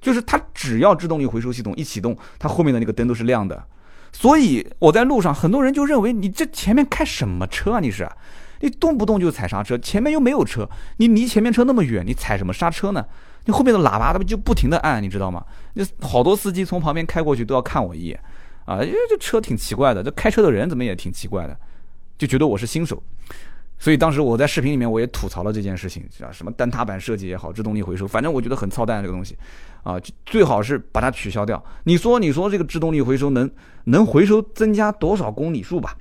[0.00, 3.64] 就是它只要制动力回收系统一启动，它后面的那个灯都是亮的。
[4.12, 7.80] 所以我在路上，很多人就认为你这前面开什么车啊？
[7.80, 8.06] 你是，
[8.60, 13.04] 你动不动就踩刹车，前面又没有车，你离前面车那么远，你踩什么刹车呢？
[13.46, 15.42] 你后面的喇叭他们就不停的按，你知道吗？
[15.74, 18.20] 那好多司机从旁边开过去都要看我一眼，
[18.64, 21.56] 啊，因为这车挺奇怪的，这开车的人怎么也挺奇怪的，
[22.16, 23.02] 就觉得我是新手。
[23.76, 29.36] 所以当时我在视频里面我也吐槽了这件事情，啊，什么单踏板设计也好，制动力回收，反正我觉得很操蛋这个东西，
[29.82, 31.62] 啊，最好是把它取消掉。
[31.82, 33.50] 你说，你说这个制动力回收能
[33.84, 35.96] 能回收增加多少公里数吧？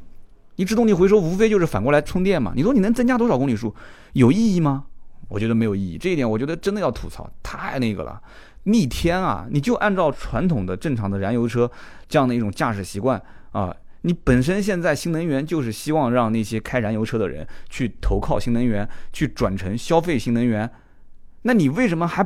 [0.56, 2.54] 你制动力回收无非就是反过来充电嘛。
[2.56, 3.74] 你说你能增加多少公里数，
[4.14, 4.86] 有意义吗？
[5.28, 5.98] 我觉得没有意义。
[5.98, 8.22] 这一点我觉得真的要吐槽，太那个了。
[8.64, 9.48] 逆天啊！
[9.50, 11.70] 你就按照传统的正常的燃油车
[12.08, 13.22] 这样的一种驾驶习惯
[13.52, 13.76] 啊。
[14.06, 20.70] 你本身现在新能源就是希望让那些开燃油车的人去投靠新能源，去转成消费新能源，
[21.44, 22.22] 那你为什么还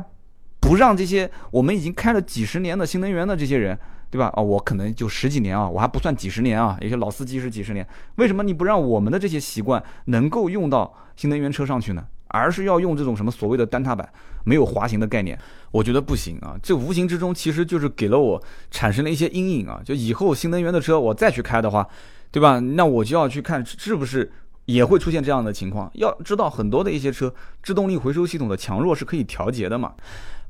[0.58, 3.78] 不让这些我们已经开了几十年的新能源的这些人，
[4.10, 4.26] 对吧？
[4.34, 12.04] 啊，我可能就十几年啊，我还不算几十年啊，有些老司机是几十年，为什么你不让我们的这些习惯能够用到新能源车上去呢？
[12.28, 14.08] 而是要用这种什么所谓的单踏板，
[14.44, 15.38] 没有滑行的概念，
[15.70, 16.56] 我觉得不行啊！
[16.62, 19.80] 这无形之中其实就是给了我产生了一些阴影啊！
[19.84, 21.86] 就以后新能源的车我再去开的话，
[22.30, 22.58] 对吧？
[22.60, 24.30] 那我就要去看是不是
[24.66, 25.90] 也会出现这样的情况。
[25.94, 29.92] 要知道很多的一些车制动力回收系统的强弱是可以调节的嘛。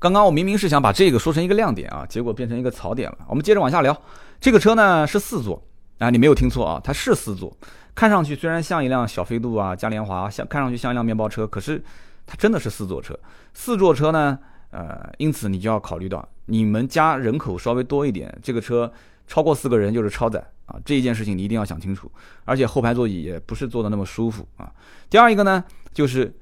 [0.00, 3.18] 刚刚我明明是想把这个说成一个亮点啊，结果变成一个槽点了。
[3.28, 3.96] 我们接着往下聊，
[4.40, 5.60] 这个车呢是四座
[5.98, 7.56] 啊，你没有听错啊，它是四座。
[7.98, 11.82] 看上去虽然像一辆小飞度啊、嘉年华，像看上去像一辆面包车，可是
[12.24, 13.18] 它真的是四座车。
[13.54, 14.38] 四座车呢，
[14.70, 18.92] 呃，因此你就要考虑到，你们家人口稍微多一点，这个车
[19.26, 22.08] 超过四个人就是超载啊，这一件事情你一定要想清楚。
[22.44, 24.72] 而且后排座椅也不是坐的那么舒服啊。
[25.10, 26.32] 第二一个呢，就是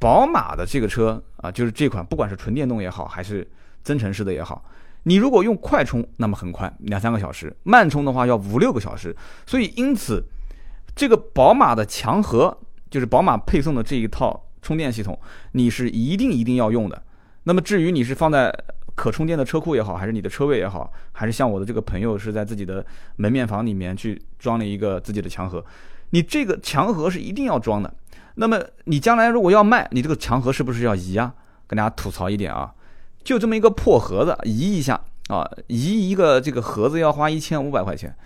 [0.00, 3.48] 宝马的这个车啊，就是这款不管是纯电动也好，还是
[3.84, 4.64] 增程式的也好，
[5.04, 9.14] 你如果用快充，那么很快两三个小时；慢充的话要五六个小时。
[9.46, 10.20] 所以因此。
[10.96, 12.56] 这个宝马的强核
[12.90, 15.16] 就是宝马配送的这一套充电系统，
[15.52, 17.00] 你是一定一定要用的。
[17.44, 18.50] 那么至于你是放在
[18.94, 22.84] 可充电的车库也好，还是你的车位也好，还是像我的这个朋友是在自己的
[23.16, 25.62] 门面房里面去装了一个自己的强核，
[26.10, 27.92] 你这个强核是一定要装的。
[28.36, 31.34] 那么你将来如果要卖，你这个强核是不是要移啊？
[31.66, 32.72] 跟大家吐槽一点啊，
[33.22, 38.16] 就这么一个破盒子，移一下啊，移一个这个盒子要花一千五百块钱。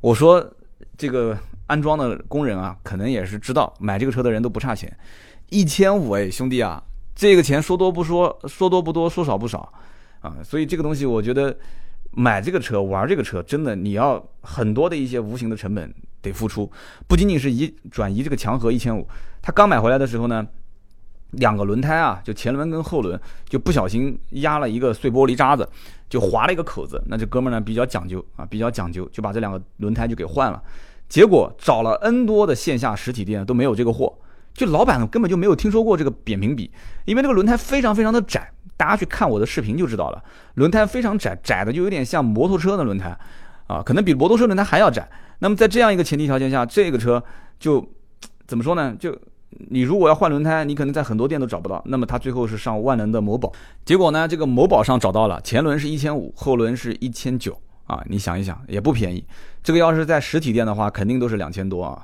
[0.00, 0.48] 我说
[0.96, 1.36] 这个。
[1.70, 4.92] 安装的工人啊，可能也是知道买这个车的人都不差钱，
[5.50, 6.82] 一千五哎，兄弟啊，
[7.14, 9.72] 这个钱说多不说，说多不多，说少不少。
[10.20, 11.56] 啊，所以这个东西我觉得
[12.10, 16.70] 买这个车玩这个车，真的你要很多的一些无形的成本得付出，
[17.06, 19.06] 不仅仅是移转移这个墙和一千五，
[19.40, 20.44] 他刚买回来的时候呢，
[21.30, 25.66] 两个轮胎啊，就前轮跟后轮就不小心压了一个碎玻璃渣子，
[26.08, 30.60] 就划了一个口子，那这哥们呢比较讲究啊，比较讲究，就把这两个轮胎就给换了。
[31.10, 34.16] 结果找了 N 多的线下实体店都没有这个货，
[34.54, 36.70] 就老板根本就没有听说过这个扁平比，
[37.04, 40.22] 因为这个轮胎非常非常的窄，大家去看我的视频就知道了，
[40.54, 43.14] 轮胎非常窄，窄的就有点像摩托车的轮胎，
[43.66, 45.06] 啊，可能比摩托车轮胎还要窄。
[45.40, 47.22] 那么在这样一个前提条件下，这个车
[47.58, 47.84] 就
[48.46, 48.94] 怎么说呢？
[48.96, 49.12] 就
[49.68, 51.82] 你如果要换轮胎，你可能在很多店都找不到。
[51.86, 53.50] 那么他最后是上万能的某宝，
[53.84, 57.60] 结果呢，这个某宝上找到了，前轮是一千五，后轮是一千九。
[57.90, 59.24] 啊，你想一想，也不便宜。
[59.64, 62.00] 这个要是在实体店的话，肯定都是两千多啊。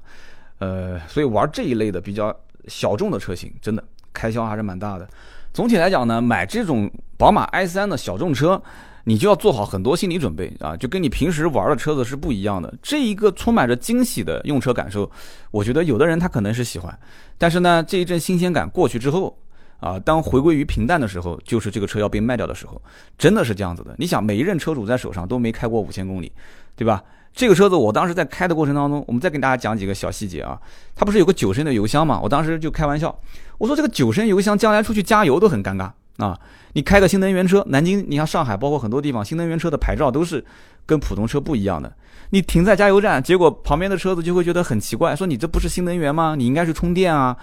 [0.59, 2.35] 呃，所以玩这一类的比较
[2.67, 5.09] 小众的车型，真的开销还是蛮大的。
[5.55, 8.61] 总体来讲呢，买这种宝马 i3 的小众车，
[9.05, 12.75] 你就要做好很多心理准备啊，就跟你平时玩的车子是不一样的。
[12.83, 15.09] 这一个充满着惊喜的用车感受，
[15.53, 16.99] 我觉得有的人他可能是喜欢，
[17.39, 19.39] 但是呢，这一阵新鲜感过去之后。
[19.81, 22.81] 啊，当回归于平淡的时候，就是这个车要被卖掉的时候，
[23.19, 23.95] 真的是这样子的。
[23.99, 26.33] 你想，每一任车主在手上都没开过五千公里，
[26.75, 27.03] 对吧？
[27.35, 30.59] 这个车子我当时在开的过程当中，我们再给大家讲几个小细节啊。
[30.95, 32.19] 它不是有个九升的油箱嘛？
[32.19, 33.15] 我当时就开玩笑，
[33.59, 35.91] 我说这个九升油箱将来出去加油都很尴尬，
[36.25, 36.39] 啊。
[36.73, 40.45] 你开个新能源车，南京，你像上海，包括很多地方，新能源车的牌照都是
[40.87, 41.91] 跟普通车不一样的。
[42.31, 46.35] 你停在加油站，结果旁边的车子就会觉得很奇怪，说你这不是新能源吗？
[46.37, 47.37] 你应该是充电啊，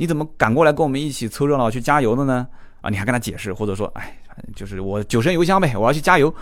[0.00, 2.48] 你怎么赶过来跟我们一起凑热闹去加油的呢？
[2.80, 4.16] 啊，你还跟他解释，或者说，哎，
[4.56, 6.34] 就是我九升油箱呗，我要去加油。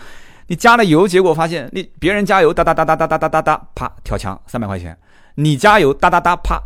[0.46, 4.96] 你加了油，结果发现你别人加油哒哒哒哒哒哒哒哒哒，啪跳墙三百块钱，
[5.34, 6.62] 你加油哒哒哒啪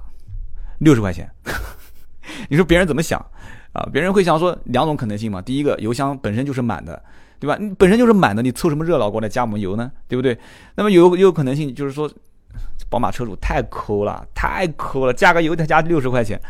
[0.80, 1.26] 六十块钱，
[2.50, 3.18] 你说别人怎么想
[3.72, 3.88] 啊？
[3.90, 7.02] 别人会想说两种可能性嘛，第一个油箱本身就是满的。
[7.40, 7.56] 对吧？
[7.58, 9.90] 你本身就是满的，你凑什么热闹过来加我们油呢？
[10.06, 10.38] 对不对？
[10.76, 12.08] 那么有有可能性就是说，
[12.88, 16.40] 宝马车主太抠了，太抠了，加个油才加六十块钱，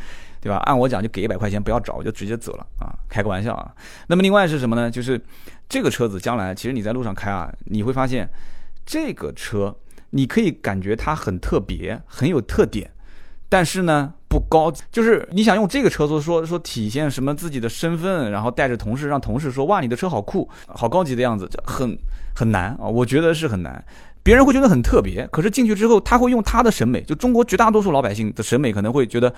[0.43, 0.57] 对吧？
[0.65, 2.91] 按我讲就给一百块钱，不要找，我就直接走了啊！
[3.09, 3.73] 开个玩笑啊。
[4.09, 4.91] 那么另外是什么呢？
[4.91, 5.19] 就是
[5.69, 8.29] 这个车子将来其实你在路上开啊，你会发现
[8.85, 9.73] 这个车
[10.11, 12.91] 你可以感觉它很特别，很有特点。
[13.49, 21.97] 但是呢，不高级，就是你想用这个车子说说体现什么自己的身份，然后带着同事让同事说哇你的车好酷，好高级的样子，很
[22.35, 23.85] 很难啊，我觉得是很难。
[24.23, 29.35] 别人会觉得很特别，可是进去之后他会用他的审美，就中国绝大多数老百姓的审美可能会觉得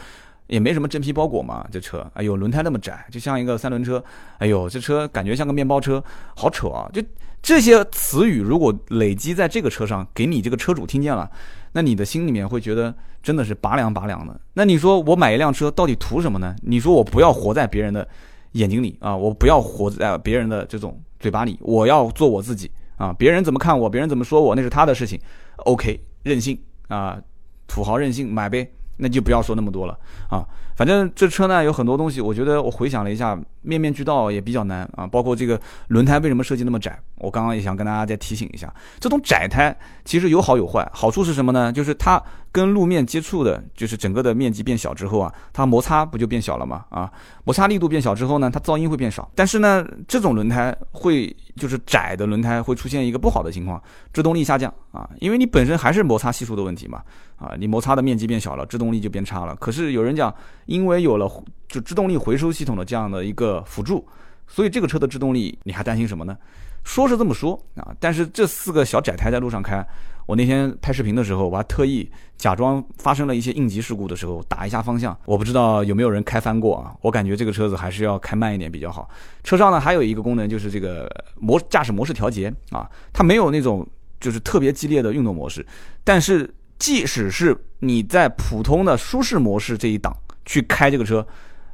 [0.47, 4.03] 也没什么真皮包裹嘛，这车哎呦轮胎那么窄，就像一个三轮车，
[4.39, 6.03] 哎呦这车感觉像个面包车，
[6.37, 6.89] 好丑啊！
[6.93, 7.03] 就
[7.43, 11.31] 这些词语如果累积在这个车上，给你这个车主听见了。
[11.73, 14.39] 那你的心里面会觉得真的是拔凉拔凉的。
[14.55, 16.55] 那你说我买一辆车到底图什么呢？
[16.63, 18.07] 你说我不要活在别人的
[18.53, 23.13] 眼睛里啊，我不要活在别人的这种嘴巴里，我要做我自己啊。
[23.13, 25.21] 别人怎么看我，别人怎么说我，那是他的事情。
[25.65, 27.21] OK，任性啊，
[27.67, 28.71] 土豪任性，买呗。
[28.97, 35.07] 那就不要说那么多了啊，反正这车呢有很多东西，我觉得我回想了一下，面面俱到也比较难啊。
[35.07, 40.89] 包括这个轮胎为什么设计那么窄，我刚刚也想跟大家再提醒一下，这种窄胎其实有好有坏。
[40.93, 41.73] 好处是什么呢？
[41.73, 42.23] 就是它
[42.55, 46.85] 跟路面接触的，就是整个的面积变小之后啊，它摩擦不就变小了吗？
[46.89, 47.11] 啊，
[47.43, 49.29] 摩擦力度变小之后呢，它噪音会变少。
[49.35, 53.83] 但是呢，这种轮胎会就是窄的轮胎会出现一个不好的情况，
[54.13, 57.03] 制动力下降啊，因为你本身还是摩擦系数的问题嘛。
[57.37, 59.57] 啊，你摩擦的面积变小了，制动力就变差了。
[59.57, 60.33] 可是有人讲，
[60.67, 61.29] 因为有了
[61.67, 64.07] 就制动力回收系统的这样的一个辅助，
[64.47, 66.39] 所以这个车的制动力你还担心什么呢？
[66.85, 69.85] 说是这么说啊，但是这四个小窄胎在路上开，
[70.27, 75.17] 我那天拍视频的时候，我还特意假装发生了一些应急事故的时候打一下方向。
[75.25, 76.95] 我不知道有没有人开翻过啊？
[77.01, 79.09] 我感觉这个车子还是要开慢一点比较好。
[79.43, 81.11] 车上呢还有一个功能就是这个
[81.41, 83.87] 模驾驶模式调节啊，它没有那种
[84.21, 85.67] 就是特别激烈的运动模式，
[86.03, 86.53] 但是。
[86.77, 90.15] 即使是你在普通的舒适模式这一档
[90.45, 91.25] 去开这个车，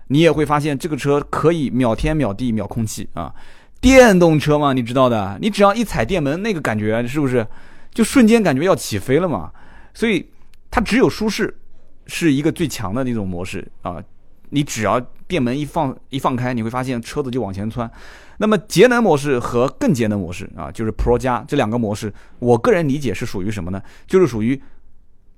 [0.08, 3.34] 你也会发现这个车可以秒天秒地秒空气啊！
[3.80, 7.44] 电动车嘛，你知道的，你只要一踩电门，那个感觉是不是
[7.92, 9.52] 就瞬间感觉要起飞了嘛？
[9.94, 10.30] 所以
[10.70, 11.58] 它只有舒适
[12.06, 14.02] 是一个最强的那种模式啊！
[14.50, 17.90] 你只要电门一放一放开，你会发现车子就往前窜。
[18.38, 23.82] 那么节能模式和更节能模式啊，就是 Pro 加这两个模式，我个人理解是属于什么呢？
[24.06, 24.60] 就是属于。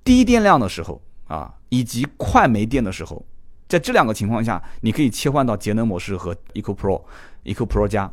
[0.04, 3.24] 低电量的时候啊，以及快没电的时候，
[3.68, 7.00] 在这两个情况下，你可以切换到节能模式和 Eco Pro、
[7.44, 8.12] Eco Pro 加。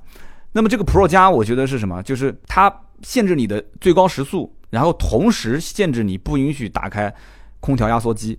[0.51, 2.03] 那么这个 Pro 加，我觉得是什么？
[2.03, 2.71] 就是它
[3.01, 7.13] 限制你的最高时速，然后同时限制你不允许打开
[7.59, 8.37] 空调压缩机。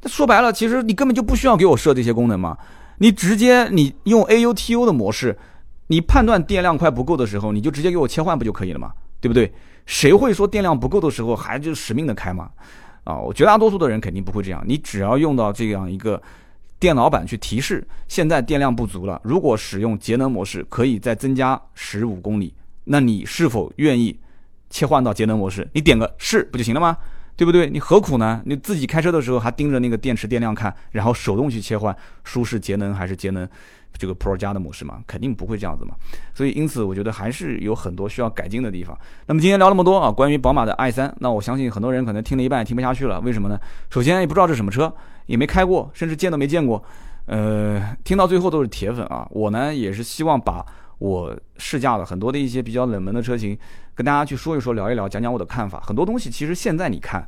[0.00, 2.56] 那说白了，其实你根本就不需要给我设这些功能嘛。
[2.98, 5.36] 你直接你用 AUTU 的模式，
[5.88, 8.92] 你判断电量快不够的时候，你就直接给我切换不就可以了嘛？
[9.20, 9.52] 对不对？
[9.86, 12.50] 谁会说电量不够的时候还就使命的开嘛？
[13.04, 14.62] 啊，我绝大多数的人肯定不会这样。
[14.66, 16.22] 你只要用到这样一个
[16.78, 22.54] 电脑版去提示，现在电量不足了，如果使用节能模式，可以再增加十五公里，
[22.84, 24.18] 那你是否愿意
[24.70, 25.68] 切换到节能模式？
[25.72, 26.96] 你点个是不就行了吗？
[27.36, 27.68] 对不对？
[27.68, 28.40] 你何苦呢？
[28.44, 33.48] 你自己开车的时候还盯着那个电池电量看，然后手动去切换舒适节能还是节能？
[33.96, 35.94] 这个 Pro 加的模式嘛，肯定不会这样子嘛，
[36.34, 38.98] 所以因此我觉得还是有很多需要改进的地方。
[39.26, 43.20] 那么今天聊那么多啊，关于宝马的 i3，那我相信很多人可能听了一半也听不下去了。
[43.20, 43.56] 为什么呢？
[43.90, 44.92] 首先也不知道这是什么车，
[45.26, 46.82] 也没开过，甚至见都没见过。
[47.26, 49.28] 呃，听到最后都是铁粉啊。
[49.30, 50.66] 我呢也是希望把
[51.04, 53.56] 我试驾了很多的一些比较冷门的车型
[53.94, 55.80] 跟大家去说一说、聊一聊、讲讲我的看法。
[55.86, 57.26] 很多东西其实现在你看。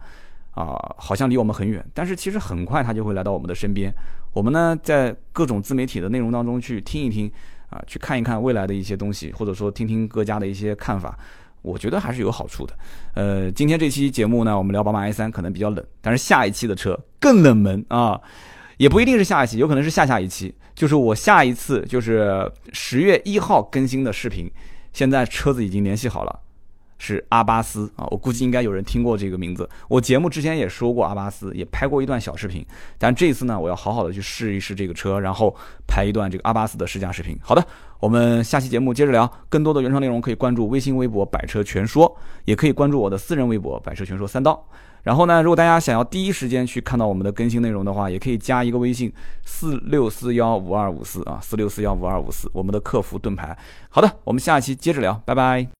[0.57, 3.93] 啊，好像离我们很远，但是其实很快它就会来到我们的身边。
[4.33, 7.31] 我们呢，在各种自媒体的内容当中去听一听，
[7.68, 11.14] 啊，去看一看未来的一些东西，或者说听听各家的一些看法，
[11.61, 12.72] 我觉得还是有好处的。
[13.12, 18.18] 呃，今天这期节目呢，我们聊宝马 i 三可能比较冷，但是下一期的车更冷门啊，
[18.77, 24.51] 也不一定是下一期，有可能是下下一期，就是我下一次就是十月一号更新的视频，
[24.93, 26.41] 现在车子已经联系好了。
[26.99, 29.68] 是阿巴斯啊，我估计应该有人听过这个名字。
[29.87, 32.64] 我节目之前也说过阿巴斯，也拍过一段小视频。
[32.97, 35.55] 但这次呢，我要好好的去试一试这个车，然后
[35.87, 37.39] 拍一段这个阿巴斯的试驾视频。
[37.43, 37.62] 好的，
[38.01, 39.31] 我们下期节目接着聊。
[39.51, 42.16] 更多的原创内容可以关注微信微博“百车全说”，
[42.47, 44.66] 也可以关注我的私人微博“百车全说三刀”。
[45.07, 49.13] 然后呢，如果大家想要第一时间去看到我们的更新内容的话，也可以加一个微信
[49.45, 53.57] 四六四幺五二五四啊，四六四幺五二五四，我们的客服盾牌。
[53.89, 55.69] 好的，我们下期接着聊，拜拜。